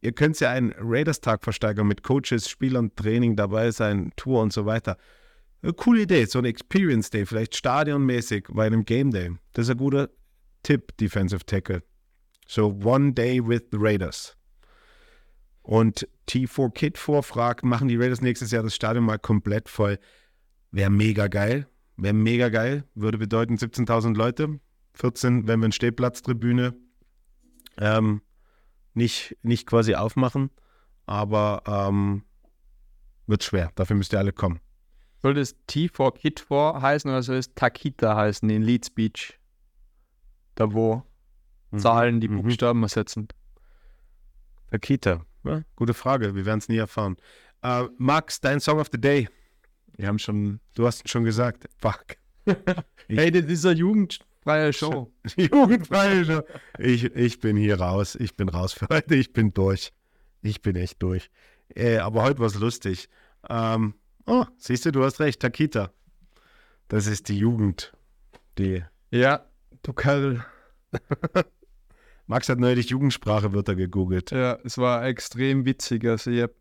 [0.00, 4.66] ihr könnt ja einen Raiders-Tag versteigern mit Coaches, Spielern, Training dabei sein, Tour und so
[4.66, 4.96] weiter.
[5.62, 9.32] Eine coole Idee, so ein Experience Day, vielleicht stadionmäßig bei einem Game Day.
[9.54, 10.08] Das ist ein guter
[10.62, 11.82] Tipp, Defensive Tackle.
[12.46, 14.36] So One Day with the Raiders.
[15.62, 19.98] Und T4 Kid vorfragt, machen die Raiders nächstes Jahr das Stadion mal komplett voll.
[20.70, 21.66] Wäre mega geil.
[21.98, 22.84] Wäre mega geil.
[22.94, 24.60] Würde bedeuten 17.000 Leute.
[24.94, 26.74] 14, wenn wir eine Stehplatztribüne
[27.76, 28.22] ähm,
[28.94, 30.50] nicht, nicht quasi aufmachen.
[31.06, 32.22] Aber ähm,
[33.26, 33.72] wird schwer.
[33.74, 34.60] Dafür müsst ihr alle kommen.
[35.22, 39.38] soll das T4 Kid 4 heißen oder soll es Takita heißen in Leeds Beach?
[40.54, 41.02] Da wo
[41.76, 42.42] Zahlen die Mhm.
[42.42, 43.28] Buchstaben ersetzen.
[44.70, 45.24] Akita.
[45.44, 46.34] Ja, gute Frage.
[46.34, 47.16] Wir werden es nie erfahren.
[47.62, 49.28] Äh, Max, dein Song of the Day.
[49.98, 50.60] Wir haben schon.
[50.74, 51.68] Du hast schon gesagt.
[51.76, 52.16] Fuck.
[53.10, 55.10] Hey, das ist eine jugendfreie Show.
[55.36, 56.42] Jugendfreie Show.
[56.78, 58.16] Ich, ich bin hier raus.
[58.16, 59.14] Ich bin raus für heute.
[59.14, 59.94] Ich bin durch.
[60.42, 61.30] Ich bin echt durch.
[61.74, 63.08] Äh, aber heute war es lustig.
[63.48, 63.94] Ähm,
[64.26, 65.40] oh, siehst du, du hast recht.
[65.40, 65.90] Takita.
[66.88, 67.94] Das ist die Jugend.
[68.58, 68.84] Die.
[69.10, 69.46] Ja,
[69.82, 70.44] du Kerl.
[72.26, 74.32] Max hat neulich Jugendsprachewörter gegoogelt.
[74.32, 76.04] Ja, es war extrem witzig.
[76.04, 76.54] Also ich habe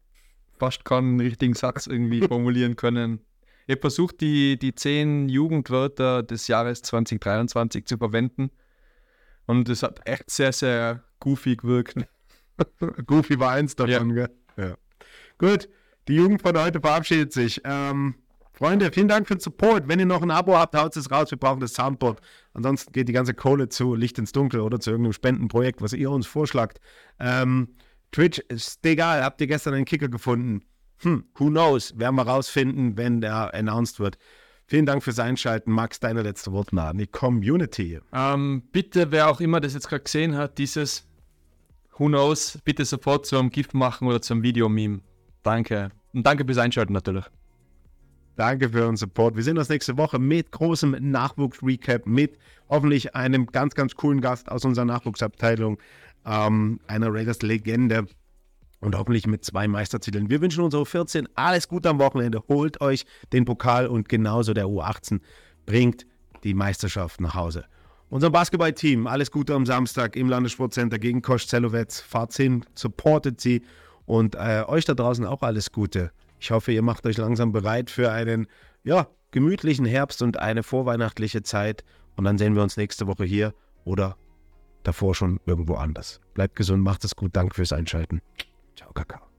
[0.57, 3.19] fast keinen richtigen Satz irgendwie formulieren können.
[3.68, 8.49] Ich habe versucht, die, die zehn Jugendwörter des Jahres 2023 zu verwenden.
[9.45, 11.95] Und es hat echt sehr, sehr goofy gewirkt.
[13.05, 14.30] Goofy war eins davon, gell?
[14.55, 14.76] Ja.
[15.38, 15.70] Gut,
[16.07, 17.61] die Jugend von heute verabschiedet sich.
[17.65, 18.15] Ähm,
[18.53, 19.88] Freunde, vielen Dank für den Support.
[19.88, 21.30] Wenn ihr noch ein Abo habt, haut es raus.
[21.30, 22.22] Wir brauchen das Soundboard.
[22.53, 26.09] Ansonsten geht die ganze Kohle zu Licht ins Dunkel oder zu irgendeinem Spendenprojekt, was ihr
[26.09, 26.80] uns vorschlagt.
[27.20, 27.76] Ähm,
[28.11, 29.24] Twitch ist egal.
[29.24, 30.63] Habt ihr gestern einen Kicker gefunden?
[31.00, 31.98] Hm, who knows?
[31.98, 34.18] Werden wir rausfinden, wenn der announced wird.
[34.66, 35.72] Vielen Dank fürs Einschalten.
[35.72, 38.00] Max, deine letzte Worte an die Community.
[38.12, 41.08] Ähm, bitte, wer auch immer das jetzt gerade gesehen hat, dieses
[41.98, 45.00] Who knows, bitte sofort zum GIF machen oder zum Videomeme.
[45.41, 45.89] Danke.
[46.14, 47.26] Und danke fürs Einschalten natürlich.
[48.36, 49.36] Danke für euren Support.
[49.36, 52.38] Wir sehen uns nächste Woche mit großem Nachwuchs-Recap, mit
[52.70, 55.80] hoffentlich einem ganz, ganz coolen Gast aus unserer Nachwuchsabteilung,
[56.26, 58.06] ähm, einer Raiders-Legende
[58.80, 60.30] und hoffentlich mit zwei Meistertiteln.
[60.30, 62.41] Wir wünschen unsere 14 alles Gute am Wochenende.
[62.47, 65.19] Holt euch den Pokal und genauso der U18
[65.65, 66.05] bringt
[66.43, 67.65] die Meisterschaft nach Hause.
[68.09, 71.99] Unser Basketballteam, alles Gute am Samstag im Landessportcenter gegen Kosch Zelowetz.
[71.99, 73.63] Fahrt hin, supportet sie
[74.05, 76.11] und äh, euch da draußen auch alles Gute.
[76.39, 78.47] Ich hoffe, ihr macht euch langsam bereit für einen
[78.84, 81.84] ja, gemütlichen Herbst und eine vorweihnachtliche Zeit.
[82.15, 83.53] Und dann sehen wir uns nächste Woche hier
[83.84, 84.15] oder
[84.84, 86.21] davor schon irgendwo anders.
[86.34, 87.36] Bleibt gesund, macht es gut.
[87.36, 88.21] Danke fürs Einschalten.
[88.88, 89.36] を書く。